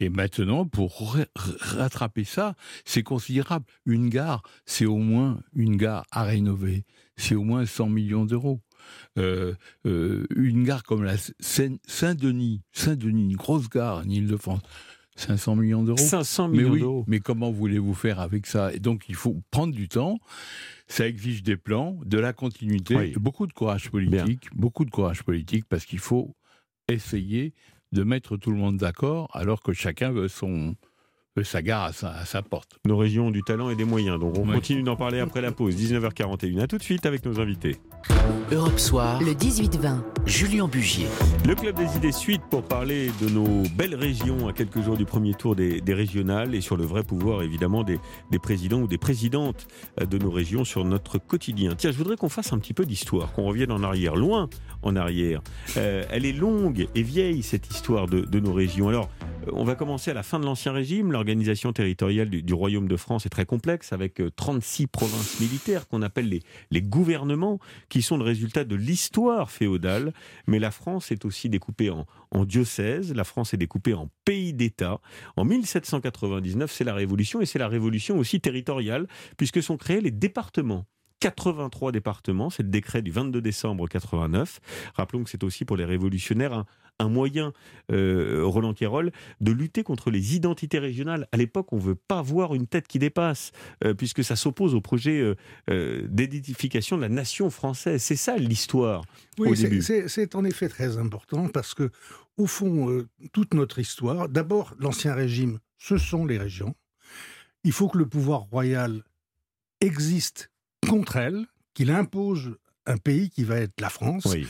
Et 0.00 0.08
maintenant, 0.10 0.66
pour 0.66 1.14
ra- 1.14 1.24
rattraper 1.34 2.24
ça, 2.24 2.54
c'est 2.84 3.02
considérable. 3.02 3.64
Une 3.86 4.08
gare, 4.10 4.42
c'est 4.66 4.86
au 4.86 4.98
moins 4.98 5.40
une 5.54 5.76
gare 5.76 6.04
à 6.10 6.22
rénover. 6.24 6.84
C'est 7.16 7.34
au 7.34 7.44
moins 7.44 7.64
100 7.66 7.88
millions 7.88 8.24
d'euros. 8.24 8.60
Euh, 9.18 9.54
euh, 9.86 10.26
une 10.36 10.64
gare 10.64 10.82
comme 10.84 11.02
la 11.02 11.16
Seine- 11.40 11.78
Saint-Denis, 11.86 12.62
Saint-Denis, 12.72 13.24
une 13.30 13.36
grosse 13.36 13.68
gare 13.68 13.98
en 13.98 14.08
Ile-de-France, 14.08 14.60
500 15.16 15.56
millions 15.56 15.82
d'euros. 15.82 15.96
500 15.98 16.48
Mais 16.48 16.58
millions 16.58 16.70
oui, 16.72 16.80
d'euros. 16.80 17.04
mais 17.08 17.18
comment 17.18 17.50
voulez-vous 17.50 17.94
faire 17.94 18.20
avec 18.20 18.46
ça? 18.46 18.72
Et 18.74 18.78
donc, 18.78 19.06
il 19.08 19.14
faut 19.16 19.42
prendre 19.50 19.74
du 19.74 19.88
temps. 19.88 20.18
Ça 20.88 21.08
exige 21.08 21.42
des 21.42 21.56
plans, 21.56 21.98
de 22.04 22.18
la 22.18 22.32
continuité, 22.32 22.94
Oui. 22.96 23.12
beaucoup 23.16 23.46
de 23.46 23.52
courage 23.52 23.90
politique, 23.90 24.48
beaucoup 24.54 24.84
de 24.84 24.90
courage 24.90 25.24
politique, 25.24 25.64
parce 25.68 25.84
qu'il 25.84 25.98
faut 25.98 26.36
essayer 26.88 27.54
de 27.92 28.04
mettre 28.04 28.36
tout 28.36 28.50
le 28.52 28.58
monde 28.58 28.76
d'accord, 28.76 29.28
alors 29.32 29.62
que 29.62 29.72
chacun 29.72 30.12
veut 30.12 30.28
son 30.28 30.76
veut 31.36 31.44
sa 31.44 31.62
gare 31.62 31.84
à 31.84 31.92
sa, 31.92 32.10
à 32.10 32.24
sa 32.24 32.42
porte. 32.42 32.78
Nos 32.86 32.96
régions 32.96 33.26
ont 33.26 33.30
du 33.30 33.42
talent 33.42 33.70
et 33.70 33.76
des 33.76 33.84
moyens. 33.84 34.18
Donc 34.18 34.38
on 34.38 34.46
continue 34.46 34.82
d'en 34.82 34.96
parler 34.96 35.20
après 35.20 35.40
la 35.40 35.52
pause, 35.52 35.76
19h41. 35.76 36.60
À 36.60 36.66
tout 36.66 36.78
de 36.78 36.82
suite 36.82 37.06
avec 37.06 37.24
nos 37.24 37.40
invités. 37.40 37.76
Europe 38.50 38.78
Soir, 38.78 39.20
Le 39.20 39.32
18-20. 39.32 39.98
Julien 40.26 40.68
Bugier. 40.68 41.06
Le 41.46 41.54
Club 41.54 41.76
des 41.76 41.96
idées 41.96 42.12
suite 42.12 42.42
pour 42.50 42.62
parler 42.62 43.10
de 43.20 43.28
nos 43.28 43.62
belles 43.76 43.94
régions 43.94 44.48
à 44.48 44.52
quelques 44.52 44.80
jours 44.80 44.96
du 44.96 45.04
premier 45.04 45.34
tour 45.34 45.54
des, 45.54 45.80
des 45.80 45.94
régionales 45.94 46.54
et 46.54 46.60
sur 46.60 46.76
le 46.76 46.84
vrai 46.84 47.02
pouvoir 47.02 47.42
évidemment 47.42 47.82
des, 47.84 47.98
des 48.30 48.38
présidents 48.38 48.80
ou 48.80 48.86
des 48.88 48.98
présidentes 48.98 49.66
euh, 50.00 50.06
de 50.06 50.18
nos 50.18 50.30
régions 50.30 50.64
sur 50.64 50.84
notre 50.84 51.18
quotidien. 51.18 51.74
Tiens, 51.76 51.92
je 51.92 51.98
voudrais 51.98 52.16
qu'on 52.16 52.28
fasse 52.28 52.52
un 52.52 52.58
petit 52.58 52.74
peu 52.74 52.86
d'histoire, 52.86 53.32
qu'on 53.32 53.44
revienne 53.44 53.72
en 53.72 53.82
arrière, 53.82 54.16
loin 54.16 54.48
en 54.82 54.96
arrière. 54.96 55.40
Euh, 55.76 56.04
elle 56.10 56.24
est 56.24 56.32
longue 56.32 56.88
et 56.94 57.02
vieille 57.02 57.42
cette 57.42 57.70
histoire 57.70 58.06
de, 58.06 58.20
de 58.20 58.40
nos 58.40 58.52
régions. 58.52 58.88
Alors, 58.88 59.08
euh, 59.46 59.50
on 59.54 59.64
va 59.64 59.74
commencer 59.74 60.10
à 60.10 60.14
la 60.14 60.22
fin 60.22 60.38
de 60.38 60.44
l'Ancien 60.44 60.72
Régime. 60.72 61.12
L'organisation 61.26 61.72
territoriale 61.72 62.30
du, 62.30 62.54
Royaume 62.54 62.86
de 62.86 62.96
France 62.96 63.26
est 63.26 63.30
très 63.30 63.46
complexe 63.46 63.92
avec 63.92 64.20
euh, 64.20 64.30
36 64.30 64.86
provinces 64.86 65.40
militaires 65.40 65.88
qu'on 65.88 66.00
appelle 66.00 66.40
les, 66.70 66.82
gouvernements 66.82 67.58
qui 67.88 68.00
sont 68.00 68.16
le 68.16 68.22
résultat 68.22 68.62
de 68.62 68.76
l'histoire 68.76 69.50
féodale. 69.50 70.12
Mais 70.46 70.60
la 70.60 70.70
France 70.70 71.10
est 71.10 71.24
aussi 71.24 71.48
découpée 71.48 71.90
en, 71.90 72.06
en 72.30 72.44
diocèses, 72.44 73.12
la 73.12 73.24
France 73.24 73.54
est 73.54 73.56
découpée 73.56 73.94
en 73.94 74.08
pays 74.24 74.52
d'État. 74.52 75.00
En 75.34 75.44
1799, 75.44 76.70
c'est 76.70 76.84
la 76.84 76.94
Révolution 76.94 77.40
et 77.40 77.46
c'est 77.46 77.58
la 77.58 77.66
Révolution 77.66 78.18
aussi 78.18 78.40
territoriale 78.40 79.08
puisque 79.36 79.60
sont 79.60 79.76
créés 79.76 80.00
les 80.00 80.12
départements. 80.12 80.86
83 81.20 81.92
départements, 81.92 82.50
c'est 82.50 82.62
le 82.62 82.68
décret 82.68 83.02
du 83.02 83.10
22 83.10 83.40
décembre 83.40 83.88
89. 83.88 84.60
Rappelons 84.94 85.24
que 85.24 85.30
c'est 85.30 85.44
aussi 85.44 85.64
pour 85.64 85.76
les 85.76 85.84
révolutionnaires 85.84 86.52
un, 86.52 86.66
un 86.98 87.08
moyen, 87.08 87.52
euh, 87.92 88.42
Roland 88.44 88.72
Quérol, 88.74 89.12
de 89.40 89.52
lutter 89.52 89.82
contre 89.82 90.10
les 90.10 90.34
identités 90.34 90.78
régionales. 90.78 91.28
À 91.32 91.36
l'époque, 91.36 91.72
on 91.72 91.76
ne 91.76 91.82
veut 91.82 91.94
pas 91.94 92.22
voir 92.22 92.54
une 92.54 92.66
tête 92.66 92.88
qui 92.88 92.98
dépasse, 92.98 93.52
euh, 93.84 93.92
puisque 93.94 94.24
ça 94.24 94.34
s'oppose 94.36 94.74
au 94.74 94.80
projet 94.80 95.34
euh, 95.68 96.06
d'édification 96.08 96.96
de 96.96 97.02
la 97.02 97.08
nation 97.08 97.50
française. 97.50 98.02
C'est 98.02 98.16
ça 98.16 98.36
l'histoire 98.36 99.04
Oui, 99.38 99.56
c'est- 100.08 100.34
en 100.34 100.44
effet 100.44 100.68
très 100.68 100.96
important 100.96 101.48
parce 101.48 101.74
que, 101.74 101.90
au 102.38 102.46
fond, 102.46 103.04
toute 103.32 103.54
notre 103.54 103.78
histoire, 103.78 104.28
d'abord, 104.28 104.74
l'Ancien 104.78 105.14
Régime, 105.14 105.58
ce 105.78 105.98
sont 105.98 106.24
les 106.26 106.38
régions. 106.38 106.74
Il 107.64 107.72
faut 107.72 107.88
que 107.88 107.98
le 107.98 108.06
pouvoir 108.06 108.40
royal 108.42 109.02
existe 109.80 110.50
contre 110.88 111.16
elles, 111.16 111.46
qu'il 111.74 111.90
impose 111.90 112.56
un 112.86 112.96
pays 112.96 113.28
qui 113.30 113.44
va 113.44 113.56
être 113.58 113.80
la 113.80 113.90
France. 113.90 114.24
Oui. 114.26 114.46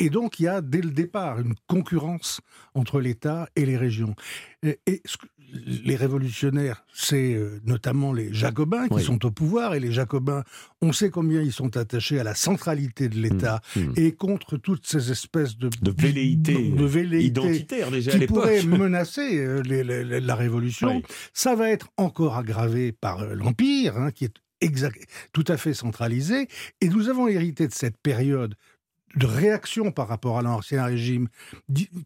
Et 0.00 0.10
donc, 0.10 0.40
il 0.40 0.44
y 0.44 0.48
a 0.48 0.60
dès 0.60 0.80
le 0.80 0.90
départ 0.90 1.38
une 1.40 1.54
concurrence 1.68 2.40
entre 2.74 3.00
l'État 3.00 3.48
et 3.54 3.64
les 3.66 3.76
régions. 3.76 4.14
Et, 4.62 4.80
les 5.82 5.96
révolutionnaires, 5.96 6.84
c'est 6.94 7.34
euh, 7.34 7.60
notamment 7.64 8.12
les 8.12 8.32
jacobins 8.32 8.86
qui 8.86 8.94
Oui. 8.94 9.02
sont 9.02 9.26
au 9.26 9.32
pouvoir. 9.32 9.74
Et 9.74 9.80
les 9.80 9.90
jacobins, 9.90 10.44
on 10.80 10.92
sait 10.92 11.10
combien 11.10 11.42
ils 11.42 11.52
sont 11.52 11.76
attachés 11.76 12.20
à 12.20 12.22
la 12.24 12.36
centralité 12.36 13.08
de 13.08 13.16
l'État 13.16 13.60
Mmh, 13.74 13.80
mmh. 13.80 13.92
et 13.96 14.12
contre 14.12 14.56
toutes 14.58 14.86
ces 14.86 15.10
espèces 15.10 15.56
de, 15.58 15.68
De 15.82 15.90
velléité, 15.90 16.70
de 16.70 16.84
velléité 16.84 17.26
Identitaire 17.26 17.90
déjà 17.90 18.16
qui 18.16 18.26
pourraient 18.26 18.62
menacer 18.64 19.38
euh, 19.38 19.60
les- 19.62 19.82
les- 19.82 20.04
les- 20.04 20.20
la 20.20 20.34
révolution. 20.36 20.98
Oui. 20.98 21.02
Ça 21.34 21.56
va 21.56 21.68
être 21.68 21.88
encore 21.96 22.36
aggravé 22.36 22.92
par 22.92 23.18
euh, 23.20 23.34
l'Empire, 23.34 23.96
hein, 23.96 24.12
qui 24.12 24.26
est 24.26 24.36
exact, 24.60 25.02
tout 25.32 25.44
à 25.48 25.56
fait 25.56 25.74
centralisé. 25.74 26.46
Et 26.80 26.88
nous 26.88 27.08
avons 27.08 27.26
hérité 27.26 27.66
de 27.66 27.72
cette 27.72 27.98
période 27.98 28.54
de 29.16 29.26
réaction 29.26 29.90
par 29.90 30.08
rapport 30.08 30.38
à 30.38 30.42
l'ancien 30.42 30.84
régime 30.84 31.28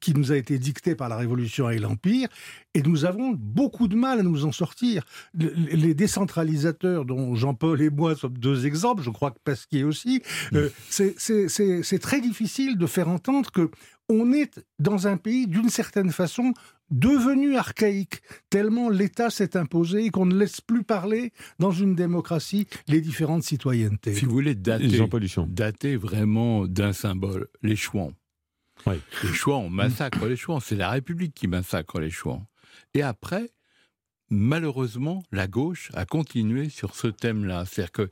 qui 0.00 0.14
nous 0.14 0.32
a 0.32 0.36
été 0.36 0.58
dicté 0.58 0.94
par 0.94 1.08
la 1.08 1.16
Révolution 1.16 1.68
et 1.68 1.78
l'Empire, 1.78 2.28
et 2.74 2.82
nous 2.82 3.04
avons 3.04 3.32
beaucoup 3.38 3.88
de 3.88 3.94
mal 3.96 4.20
à 4.20 4.22
nous 4.22 4.44
en 4.46 4.52
sortir. 4.52 5.04
Le- 5.34 5.52
Les 5.54 5.94
décentralisateurs, 5.94 7.04
dont 7.04 7.34
Jean-Paul 7.34 7.80
et 7.82 7.90
moi 7.90 8.14
sommes 8.16 8.38
deux 8.38 8.66
exemples, 8.66 9.02
je 9.02 9.10
crois 9.10 9.30
que 9.32 9.38
Pasquier 9.44 9.84
aussi, 9.84 10.22
euh, 10.54 10.70
c'est 10.88 11.98
très 12.00 12.20
difficile 12.20 12.78
de 12.78 12.86
faire 12.86 13.08
entendre 13.08 13.50
que 13.50 13.70
on 14.10 14.32
est 14.34 14.62
dans 14.78 15.06
un 15.06 15.16
pays 15.16 15.46
d'une 15.46 15.70
certaine 15.70 16.10
façon 16.12 16.52
devenu 16.90 17.56
archaïque, 17.56 18.22
tellement 18.50 18.88
l'État 18.88 19.30
s'est 19.30 19.56
imposé 19.56 20.04
et 20.04 20.10
qu'on 20.10 20.26
ne 20.26 20.36
laisse 20.36 20.60
plus 20.60 20.84
parler 20.84 21.32
dans 21.58 21.72
une 21.72 21.94
démocratie 21.94 22.66
les 22.88 23.00
différentes 23.00 23.42
citoyennetés. 23.42 24.14
Si 24.14 24.24
vous 24.24 24.32
voulez 24.32 24.54
dater, 24.54 25.00
dater 25.48 25.96
vraiment 25.96 26.66
d'un 26.66 26.92
symbole, 26.92 27.48
les 27.62 27.76
Chouans. 27.76 28.12
Oui. 28.86 28.96
Les 29.22 29.32
Chouans, 29.32 29.64
on 29.64 29.70
massacre 29.70 30.26
les 30.26 30.36
Chouans. 30.36 30.60
C'est 30.60 30.76
la 30.76 30.90
République 30.90 31.34
qui 31.34 31.46
massacre 31.46 32.00
les 32.00 32.10
Chouans. 32.10 32.46
Et 32.92 33.02
après, 33.02 33.50
malheureusement, 34.30 35.22
la 35.32 35.46
gauche 35.46 35.90
a 35.94 36.04
continué 36.04 36.68
sur 36.68 36.94
ce 36.94 37.06
thème-là. 37.06 37.64
C'est-à-dire 37.64 37.92
que 37.92 38.10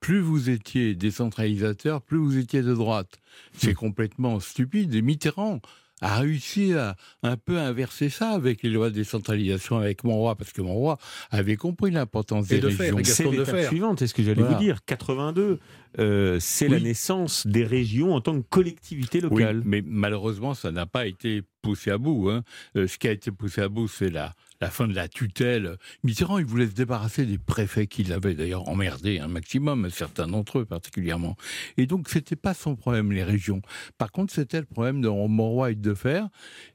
plus 0.00 0.20
vous 0.20 0.50
étiez 0.50 0.94
décentralisateur, 0.94 2.02
plus 2.02 2.18
vous 2.18 2.38
étiez 2.38 2.62
de 2.62 2.74
droite. 2.74 3.18
C'est 3.52 3.74
complètement 3.74 4.40
stupide. 4.40 4.94
Et 4.94 5.02
Mitterrand 5.02 5.60
a 6.02 6.18
réussi 6.18 6.74
à 6.74 6.94
un 7.22 7.36
peu 7.36 7.58
inverser 7.58 8.10
ça 8.10 8.30
avec 8.30 8.62
les 8.62 8.68
lois 8.70 8.90
de 8.90 8.94
décentralisation 8.94 9.78
avec 9.78 10.04
Monroy, 10.04 10.34
parce 10.36 10.52
que 10.52 10.60
Monroy 10.62 10.98
avait 11.30 11.56
compris 11.56 11.90
l'importance 11.90 12.48
des 12.48 12.58
de 12.58 12.66
régions. 12.66 12.98
C'est 13.04 13.24
l'étape 13.30 13.66
suivante, 13.68 13.98
c'est 13.98 14.06
ce 14.06 14.14
que 14.14 14.22
j'allais 14.22 14.42
Voilà. 14.42 14.56
vous 14.56 14.62
dire. 14.62 14.84
82, 14.84 15.58
euh, 15.98 16.38
c'est 16.40 16.68
la 16.68 16.76
Oui. 16.76 16.82
naissance 16.82 17.46
des 17.46 17.64
régions 17.64 18.14
en 18.14 18.20
tant 18.20 18.40
que 18.40 18.46
collectivité 18.48 19.18
Oui, 19.22 19.42
locale. 19.42 19.62
mais 19.64 19.82
malheureusement, 19.86 20.54
ça 20.54 20.70
n'a 20.72 20.86
pas 20.86 21.06
été 21.06 21.42
poussé 21.62 21.90
à 21.90 21.98
bout. 21.98 22.30
hein. 22.30 22.42
Euh, 22.76 22.86
ce 22.86 22.96
qui 22.98 23.08
a 23.08 23.12
été 23.12 23.30
poussé 23.32 23.60
à 23.62 23.68
bout, 23.68 23.88
c'est 23.88 24.10
la, 24.10 24.34
la 24.60 24.70
fin 24.70 24.86
de 24.86 24.94
la 24.94 25.08
tutelle. 25.08 25.76
Mitterrand, 26.04 26.38
il 26.38 26.44
voulait 26.44 26.66
se 26.68 26.74
débarrasser 26.74 27.26
des 27.26 27.38
préfets 27.38 27.86
qu'il 27.88 28.12
avait 28.12 28.34
d'ailleurs 28.34 28.68
emmerdé 28.68 29.18
un 29.18 29.26
maximum, 29.26 29.90
certains 29.90 30.28
d'entre 30.28 30.60
eux 30.60 30.64
particulièrement. 30.64 31.34
Et 31.76 31.86
donc, 31.86 32.08
c'était 32.08 32.36
pas 32.36 32.54
son 32.54 32.76
problème, 32.76 33.10
les 33.10 33.24
régions. 33.24 33.62
Par 33.98 34.12
contre, 34.12 34.32
c'était 34.32 34.60
le 34.60 34.66
problème 34.66 35.00
de 35.00 35.08
Monroy 35.08 35.72
et 35.72 35.74
de 35.74 35.94
Fer, 35.94 36.28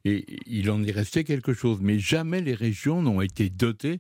et 0.04 0.26
il 0.46 0.70
en 0.70 0.84
est 0.84 0.92
resté 0.92 1.24
quelque 1.24 1.54
chose. 1.54 1.78
Mais 1.82 1.98
jamais 2.00 2.42
les 2.42 2.56
régions 2.56 3.02
n'ont 3.02 3.22
été 3.22 3.50
dotées 3.50 4.00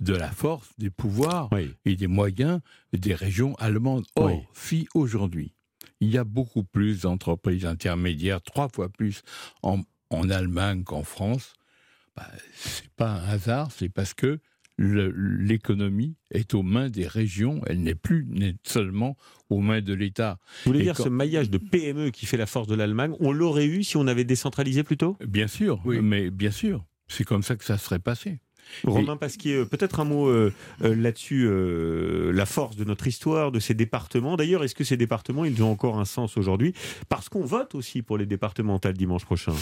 de 0.00 0.14
la 0.14 0.30
force, 0.30 0.68
des 0.78 0.90
pouvoirs 0.90 1.48
Oui. 1.52 1.74
et 1.84 1.96
des 1.96 2.06
moyens 2.06 2.60
des 2.92 3.14
régions 3.14 3.54
allemandes. 3.56 4.04
Or, 4.16 4.26
Oui. 4.26 4.34
si 4.54 4.88
aujourd'hui, 4.94 5.54
il 6.00 6.08
y 6.10 6.18
a 6.18 6.24
beaucoup 6.24 6.62
plus 6.64 7.02
d'entreprises 7.02 7.66
intermédiaires, 7.66 8.40
trois 8.42 8.68
fois 8.68 8.88
plus 8.88 9.22
en, 9.62 9.82
en 10.10 10.30
Allemagne 10.30 10.84
qu'en 10.84 11.02
France, 11.02 11.54
bah, 12.16 12.26
c'est 12.54 12.88
pas 12.96 13.10
un 13.12 13.28
hasard, 13.28 13.70
c'est 13.72 13.88
parce 13.88 14.14
que 14.14 14.38
l'économie 14.80 16.16
est 16.30 16.54
aux 16.54 16.62
mains 16.62 16.88
des 16.88 17.06
régions, 17.06 17.60
elle 17.66 17.82
n'est 17.82 17.94
plus 17.94 18.26
seulement 18.64 19.16
aux 19.50 19.60
mains 19.60 19.80
de 19.80 19.92
l'État. 19.94 20.38
Vous 20.64 20.70
voulez 20.70 20.80
Et 20.80 20.82
dire 20.84 20.94
quand- 20.94 21.04
ce 21.04 21.08
maillage 21.08 21.50
de 21.50 21.58
PME 21.58 22.10
qui 22.10 22.26
fait 22.26 22.36
la 22.36 22.46
force 22.46 22.68
de 22.68 22.74
l'Allemagne, 22.74 23.12
on 23.20 23.32
l'aurait 23.32 23.66
eu 23.66 23.82
si 23.82 23.96
on 23.96 24.06
avait 24.06 24.24
décentralisé 24.24 24.82
plus 24.84 24.96
tôt? 24.96 25.16
Bien 25.26 25.48
sûr, 25.48 25.80
Oui. 25.84 26.00
mais 26.00 26.30
bien 26.30 26.50
sûr, 26.50 26.84
c'est 27.08 27.24
comme 27.24 27.42
ça 27.42 27.56
que 27.56 27.64
ça 27.64 27.78
serait 27.78 27.98
passé. 27.98 28.40
Romain 28.84 29.16
Pasquier, 29.16 29.56
euh, 29.56 29.64
peut-être 29.64 30.00
un 30.00 30.04
mot 30.04 30.28
euh, 30.28 30.52
euh, 30.82 30.94
là-dessus, 30.94 31.46
euh, 31.46 32.32
la 32.32 32.46
force 32.46 32.76
de 32.76 32.84
notre 32.84 33.06
histoire, 33.06 33.52
de 33.52 33.60
ces 33.60 33.74
départements. 33.74 34.36
D'ailleurs, 34.36 34.64
est-ce 34.64 34.74
que 34.74 34.84
ces 34.84 34.96
départements, 34.96 35.44
ils 35.44 35.62
ont 35.62 35.70
encore 35.70 35.98
un 35.98 36.04
sens 36.04 36.36
aujourd'hui? 36.36 36.74
Parce 37.08 37.28
qu'on 37.28 37.44
vote 37.44 37.74
aussi 37.74 38.02
pour 38.02 38.18
les 38.18 38.26
départementales 38.26 38.94
dimanche 38.94 39.24
prochain. 39.24 39.54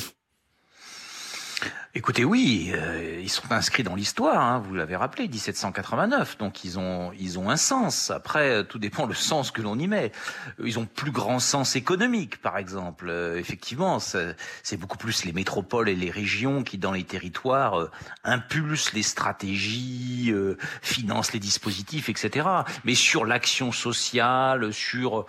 Écoutez, 1.97 2.27
oui, 2.27 2.73
euh, 2.75 3.21
ils 3.23 3.31
sont 3.31 3.51
inscrits 3.51 3.83
dans 3.83 3.95
l'histoire, 3.95 4.39
hein, 4.39 4.59
vous 4.59 4.75
l'avez 4.75 4.97
rappelé, 4.97 5.29
1789, 5.29 6.37
donc 6.37 6.63
ils 6.63 6.79
ont, 6.79 7.11
ils 7.19 7.39
ont 7.39 7.49
un 7.49 7.57
sens. 7.57 8.11
Après, 8.11 8.51
euh, 8.51 8.63
tout 8.65 8.79
dépend 8.79 9.07
le 9.07 9.15
sens 9.15 9.51
que 9.51 9.63
l'on 9.63 9.79
y 9.79 9.89
met. 9.89 10.13
Euh, 10.61 10.69
Ils 10.69 10.79
ont 10.79 10.85
plus 10.85 11.11
grand 11.11 11.39
sens 11.39 11.75
économique, 11.75 12.43
par 12.43 12.59
exemple. 12.59 13.07
Euh, 13.09 13.39
effectivement, 13.39 13.99
c'est 13.99 14.77
beaucoup 14.77 14.99
plus 14.99 15.25
les 15.25 15.33
métropoles 15.33 15.89
et 15.89 15.97
les 15.97 16.11
régions 16.11 16.65
qui, 16.65 16.77
dans 16.77 16.93
les 16.93 17.05
territoires, 17.05 17.81
euh, 17.81 17.91
impulsent 18.25 18.93
les 18.93 19.03
stratégies, 19.03 20.35
financent 20.83 21.33
les 21.33 21.41
dispositifs, 21.41 22.11
etc. 22.11 22.47
Mais 22.85 22.95
sur 22.95 23.25
l'action 23.25 23.73
sociale, 23.73 24.71
sur 24.71 25.25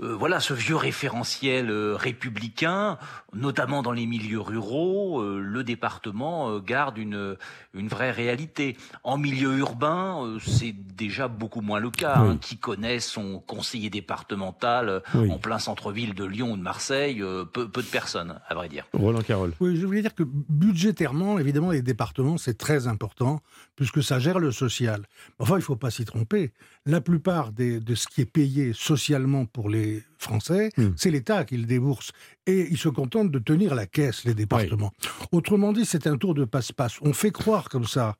euh, 0.00 0.14
voilà 0.14 0.40
ce 0.40 0.54
vieux 0.54 0.76
référentiel 0.76 1.70
euh, 1.70 1.94
républicain, 1.96 2.98
notamment 3.32 3.82
dans 3.82 3.92
les 3.92 4.06
milieux 4.06 4.40
ruraux, 4.40 5.20
euh, 5.20 5.40
le 5.40 5.64
département 5.64 6.50
euh, 6.50 6.60
garde 6.60 6.98
une 6.98 7.36
une 7.74 7.88
vraie 7.88 8.10
réalité. 8.10 8.76
En 9.04 9.18
milieu 9.18 9.56
urbain, 9.58 10.24
euh, 10.24 10.38
c'est 10.44 10.72
déjà 10.72 11.28
beaucoup 11.28 11.60
moins 11.60 11.80
le 11.80 11.90
cas. 11.90 12.22
Oui. 12.22 12.28
hein. 12.30 12.38
Qui 12.40 12.56
connaît 12.58 13.00
son 13.00 13.40
conseiller 13.40 13.90
départemental 13.90 15.02
Oui. 15.14 15.30
en 15.30 15.38
plein 15.38 15.58
centre-ville 15.58 16.14
de 16.14 16.24
Lyon 16.24 16.52
ou 16.52 16.56
de 16.56 16.62
Marseille 16.62 17.22
euh, 17.22 17.44
peu, 17.44 17.68
peu 17.68 17.82
de 17.82 17.86
personnes, 17.86 18.38
à 18.48 18.54
vrai 18.54 18.68
dire. 18.68 18.84
Roland 18.92 19.20
Carole. 19.22 19.52
Oui, 19.60 19.76
je 19.76 19.86
voulais 19.86 20.02
dire 20.02 20.14
que 20.14 20.24
budgétairement, 20.24 21.38
évidemment, 21.38 21.70
les 21.70 21.82
départements, 21.82 22.36
c'est 22.38 22.58
très 22.58 22.86
important, 22.86 23.40
puisque 23.76 24.02
ça 24.02 24.18
gère 24.18 24.38
le 24.38 24.50
social. 24.52 25.02
Enfin, 25.38 25.54
il 25.54 25.58
ne 25.58 25.62
faut 25.64 25.76
pas 25.76 25.90
s'y 25.90 26.04
tromper. 26.04 26.52
La 26.86 27.00
plupart 27.00 27.52
des- 27.52 27.80
de 27.80 27.94
ce 27.94 28.06
qui 28.08 28.20
est 28.22 28.30
payé 28.40 28.72
socialement 28.72 29.44
pour 29.46 29.68
les 29.68 29.87
Français, 30.18 30.70
Hmm. 30.76 30.90
c'est 30.96 31.10
l'État 31.10 31.44
qui 31.44 31.56
le 31.56 31.64
débourse. 31.66 32.10
Et 32.46 32.66
ils 32.70 32.78
se 32.78 32.88
contentent 32.88 33.30
de 33.30 33.38
tenir 33.38 33.74
la 33.74 33.86
caisse, 33.86 34.24
les 34.24 34.34
départements. 34.34 34.92
Autrement 35.32 35.72
dit, 35.72 35.84
c'est 35.84 36.06
un 36.06 36.16
tour 36.16 36.34
de 36.34 36.44
passe-passe. 36.44 36.94
On 37.02 37.12
fait 37.12 37.30
croire 37.30 37.68
comme 37.68 37.84
ça 37.86 38.16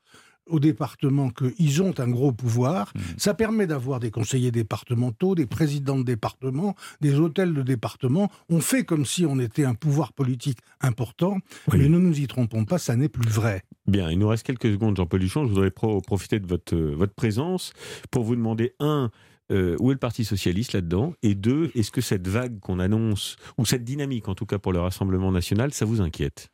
aux 0.51 0.61
départements 0.61 1.29
qu'ils 1.29 1.83
ont 1.83 1.93
un 2.01 2.09
gros 2.09 2.33
pouvoir. 2.33 2.95
Ça 3.19 3.35
permet 3.35 3.67
d'avoir 3.67 4.01
des 4.01 4.11
conseillers 4.11 4.51
départementaux, 4.51 5.35
des 5.35 5.45
présidents 5.45 5.99
de 5.99 6.05
département, 6.05 6.75
des 7.03 7.17
hôtels 7.21 7.53
de 7.53 7.61
département. 7.61 8.31
On 8.49 8.61
fait 8.63 8.85
comme 8.85 9.05
si 9.05 9.27
on 9.27 9.39
était 9.41 9.67
un 9.67 9.75
pouvoir 9.75 10.15
politique 10.15 10.59
important, 10.81 11.37
Oui. 11.71 11.81
mais 11.81 11.89
ne 11.91 11.99
nous 11.99 12.19
y 12.19 12.27
trompons 12.27 12.65
pas, 12.65 12.79
ça 12.79 12.97
n'est 12.97 13.11
plus 13.11 13.29
vrai. 13.29 13.63
Bien, 13.87 14.11
il 14.11 14.19
nous 14.19 14.29
reste 14.29 14.45
quelques 14.47 14.71
secondes, 14.73 14.97
Jean-Paul 14.97 15.21
Duchamp. 15.21 15.45
Je 15.45 15.51
voudrais 15.51 15.71
pro- 15.71 16.01
profiter 16.01 16.41
de 16.41 16.47
votre, 16.47 16.75
euh, 16.75 16.95
votre 16.97 17.13
présence 17.15 17.73
pour 18.11 18.25
vous 18.25 18.35
demander, 18.37 18.73
un, 18.81 19.11
euh, 19.51 19.77
où 19.81 19.91
est 19.91 19.95
le 19.95 19.99
Parti 19.99 20.25
Socialiste 20.25 20.73
là-dedans 20.73 21.15
Et 21.23 21.35
deux, 21.35 21.71
est-ce 21.75 21.91
que 21.91 22.01
cette 22.01 22.29
vague 22.29 22.61
qu'on 22.61 22.79
annonce, 22.79 23.37
ou 23.57 23.65
cette 23.65 23.85
dynamique 23.85 24.29
en 24.29 24.35
tout 24.35 24.47
cas 24.47 24.59
pour 24.59 24.73
le 24.73 24.81
Rassemblement 24.81 25.33
National, 25.33 25.73
ça 25.73 25.85
vous 25.85 26.01
inquiète? 26.01 26.51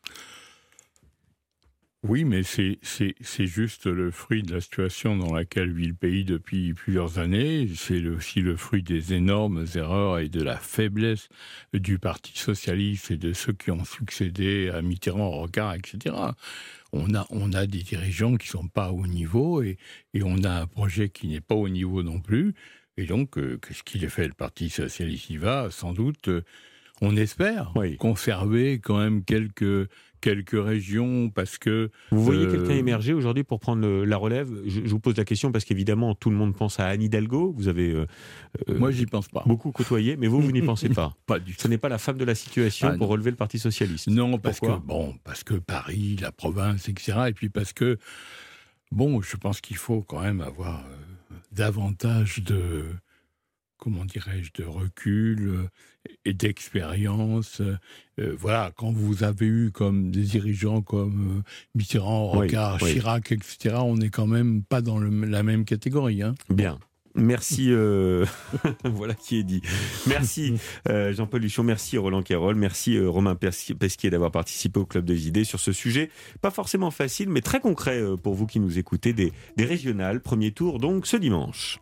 Oui, 2.06 2.24
mais 2.24 2.42
c'est- 2.42 2.78
juste 3.46 3.86
le 3.86 4.10
fruit 4.10 4.42
de 4.42 4.52
la 4.52 4.60
situation 4.60 5.16
dans 5.16 5.32
laquelle 5.34 5.72
vit 5.72 5.86
le 5.86 5.94
pays 5.94 6.24
depuis 6.24 6.74
plusieurs 6.74 7.18
années. 7.18 7.66
C'est 7.74 8.06
aussi 8.08 8.40
le 8.40 8.56
fruit 8.56 8.82
des 8.82 9.14
énormes 9.14 9.64
erreurs 9.74 10.18
et 10.18 10.28
de 10.28 10.42
la 10.42 10.58
faiblesse 10.58 11.30
du 11.72 11.98
Parti 11.98 12.38
socialiste 12.38 13.10
et 13.10 13.16
de 13.16 13.32
ceux 13.32 13.54
qui 13.54 13.70
ont 13.70 13.84
succédé 13.86 14.68
à 14.68 14.82
Mitterrand, 14.82 15.30
Rocard, 15.30 15.74
etc. 15.76 16.14
On 16.92 17.14
a, 17.14 17.26
on 17.30 17.54
a 17.54 17.66
des 17.66 17.82
dirigeants 17.82 18.36
qui 18.36 18.48
sont 18.48 18.68
pas 18.68 18.92
au 18.92 19.06
niveau 19.06 19.62
et, 19.62 19.78
et 20.12 20.22
on 20.22 20.44
a 20.44 20.60
un 20.60 20.66
projet 20.66 21.08
qui 21.08 21.26
n'est 21.28 21.40
pas 21.40 21.54
au 21.54 21.70
niveau 21.70 22.02
non 22.02 22.20
plus. 22.20 22.54
Et 22.96 23.06
donc, 23.06 23.38
euh, 23.38 23.58
qu'est-ce 23.58 23.82
qu'il 23.82 24.04
a 24.04 24.08
fait 24.08 24.26
Le 24.28 24.34
Parti 24.34 24.70
socialiste 24.70 25.28
y 25.30 25.36
va, 25.36 25.68
sans 25.70 25.92
doute, 25.92 26.28
euh, 26.28 26.42
on 27.00 27.16
espère, 27.16 27.72
Oui. 27.74 27.96
conserver 27.96 28.78
quand 28.78 28.98
même 28.98 29.24
quelques, 29.24 29.88
quelques 30.20 30.52
régions 30.64 31.28
parce 31.28 31.58
que 31.58 31.90
Vous 32.12 32.22
voyez 32.22 32.46
Euh, 32.46 32.50
quelqu'un 32.52 32.74
émerger 32.74 33.12
aujourd'hui 33.12 33.42
pour 33.42 33.58
prendre 33.58 33.82
le- 33.82 34.04
la 34.04 34.16
relève? 34.16 34.48
Je, 34.64 34.82
je 34.84 34.88
vous 34.90 35.00
pose 35.00 35.16
la 35.16 35.24
question 35.24 35.50
parce 35.50 35.64
qu'évidemment, 35.64 36.14
tout 36.14 36.30
le 36.30 36.36
monde 36.36 36.54
pense 36.56 36.78
à 36.78 36.86
Anne 36.86 37.02
Hidalgo. 37.02 37.52
Vous 37.56 37.66
avez 37.66 37.90
euh, 37.90 38.06
moi 38.68 38.92
j'y 38.92 39.06
pense 39.06 39.26
pas. 39.28 39.42
beaucoup 39.44 39.72
côtoyé, 39.72 40.16
mais 40.16 40.28
vous, 40.28 40.40
vous 40.40 40.52
n'y 40.52 40.62
pensez 40.62 40.88
pas. 40.88 41.16
Pas 41.26 41.40
du 41.40 41.52
Ce 41.54 41.62
tout. 41.62 41.68
n'est 41.68 41.78
pas 41.78 41.88
la 41.88 41.98
femme 41.98 42.16
de 42.16 42.24
la 42.24 42.36
situation 42.36 42.90
Ah, 42.92 42.96
pour 42.96 43.08
relever 43.08 43.30
le 43.32 43.36
Parti 43.36 43.58
Socialiste. 43.58 44.06
Non, 44.06 44.38
parce 44.38 44.60
Pourquoi? 44.60 44.78
que 44.80 44.86
bon, 44.86 45.16
parce 45.24 45.42
que 45.42 45.54
Paris, 45.54 46.16
la 46.22 46.30
province, 46.30 46.88
etc. 46.88 47.18
Et 47.28 47.32
puis 47.32 47.48
parce 47.48 47.72
que 47.72 47.98
bon, 48.92 49.20
je 49.20 49.36
pense 49.36 49.60
qu'il 49.60 49.76
faut 49.76 50.02
quand 50.02 50.20
même 50.22 50.40
avoir 50.40 50.84
davantage 51.54 52.42
de 52.42 52.84
comment 53.76 54.04
dirais-je, 54.04 54.50
de 54.54 54.64
recul 54.66 55.48
euh, 55.48 55.68
et 56.24 56.32
d'expérience. 56.32 57.60
Euh, 57.60 58.34
voilà, 58.38 58.72
quand 58.76 58.92
vous 58.92 59.24
avez 59.24 59.46
eu 59.46 59.70
comme 59.72 60.10
des 60.10 60.22
dirigeants 60.22 60.80
comme 60.80 61.38
euh, 61.38 61.42
Mitterrand, 61.74 62.32
Oui, 62.32 62.46
Rocard, 62.46 62.78
oui. 62.82 62.92
Chirac, 62.92 63.30
etc., 63.32 63.76
on 63.80 63.96
n'est 63.96 64.08
quand 64.10 64.26
même 64.26 64.62
pas 64.62 64.80
dans 64.80 64.98
le- 64.98 65.26
la 65.26 65.42
même 65.42 65.64
catégorie. 65.66 66.22
Hein. 66.22 66.34
Bien. 66.48 66.78
Merci, 67.16 67.68
euh, 67.70 68.24
voilà 68.84 69.14
qui 69.14 69.38
est 69.38 69.42
dit. 69.44 69.62
Merci 70.08 70.54
euh, 70.88 71.12
Jean-Paul 71.12 71.40
Luchon, 71.42 71.62
merci 71.62 71.96
Roland 71.96 72.22
Quérol, 72.22 72.56
merci 72.56 72.96
euh, 72.96 73.08
Romain 73.08 73.34
Pesqui- 73.34 73.74
Pesquier 73.74 74.10
d'avoir 74.10 74.30
participé 74.32 74.80
au 74.80 74.86
Club 74.86 75.04
des 75.04 75.28
idées 75.28 75.44
sur 75.44 75.60
ce 75.60 75.72
sujet, 75.72 76.10
pas 76.40 76.50
forcément 76.50 76.90
facile, 76.90 77.28
mais 77.28 77.40
très 77.40 77.60
concret 77.60 78.00
euh, 78.00 78.16
pour 78.16 78.34
vous 78.34 78.46
qui 78.46 78.58
nous 78.58 78.78
écoutez, 78.78 79.12
des, 79.12 79.32
des 79.56 79.64
régionales, 79.64 80.20
premier 80.20 80.50
tour 80.50 80.78
donc 80.80 81.06
ce 81.06 81.16
dimanche. 81.16 81.78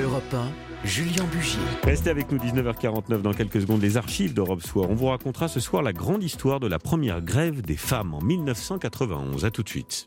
Europe 0.00 0.32
1, 0.32 0.86
Julien 0.86 1.24
Bugier. 1.32 1.58
Restez 1.82 2.08
avec 2.10 2.30
nous 2.30 2.38
19h49 2.38 3.20
dans 3.22 3.32
quelques 3.34 3.60
secondes 3.60 3.82
les 3.82 3.96
archives 3.96 4.32
d'Europe 4.34 4.62
Soir. 4.62 4.88
On 4.88 4.94
vous 4.94 5.06
racontera 5.06 5.48
ce 5.48 5.58
soir 5.58 5.82
la 5.82 5.92
grande 5.92 6.22
histoire 6.22 6.60
de 6.60 6.68
la 6.68 6.78
première 6.78 7.20
grève 7.20 7.60
des 7.62 7.76
femmes 7.76 8.14
en 8.14 8.20
1991. 8.22 9.44
À 9.44 9.50
tout 9.50 9.64
de 9.64 9.68
suite. 9.68 10.06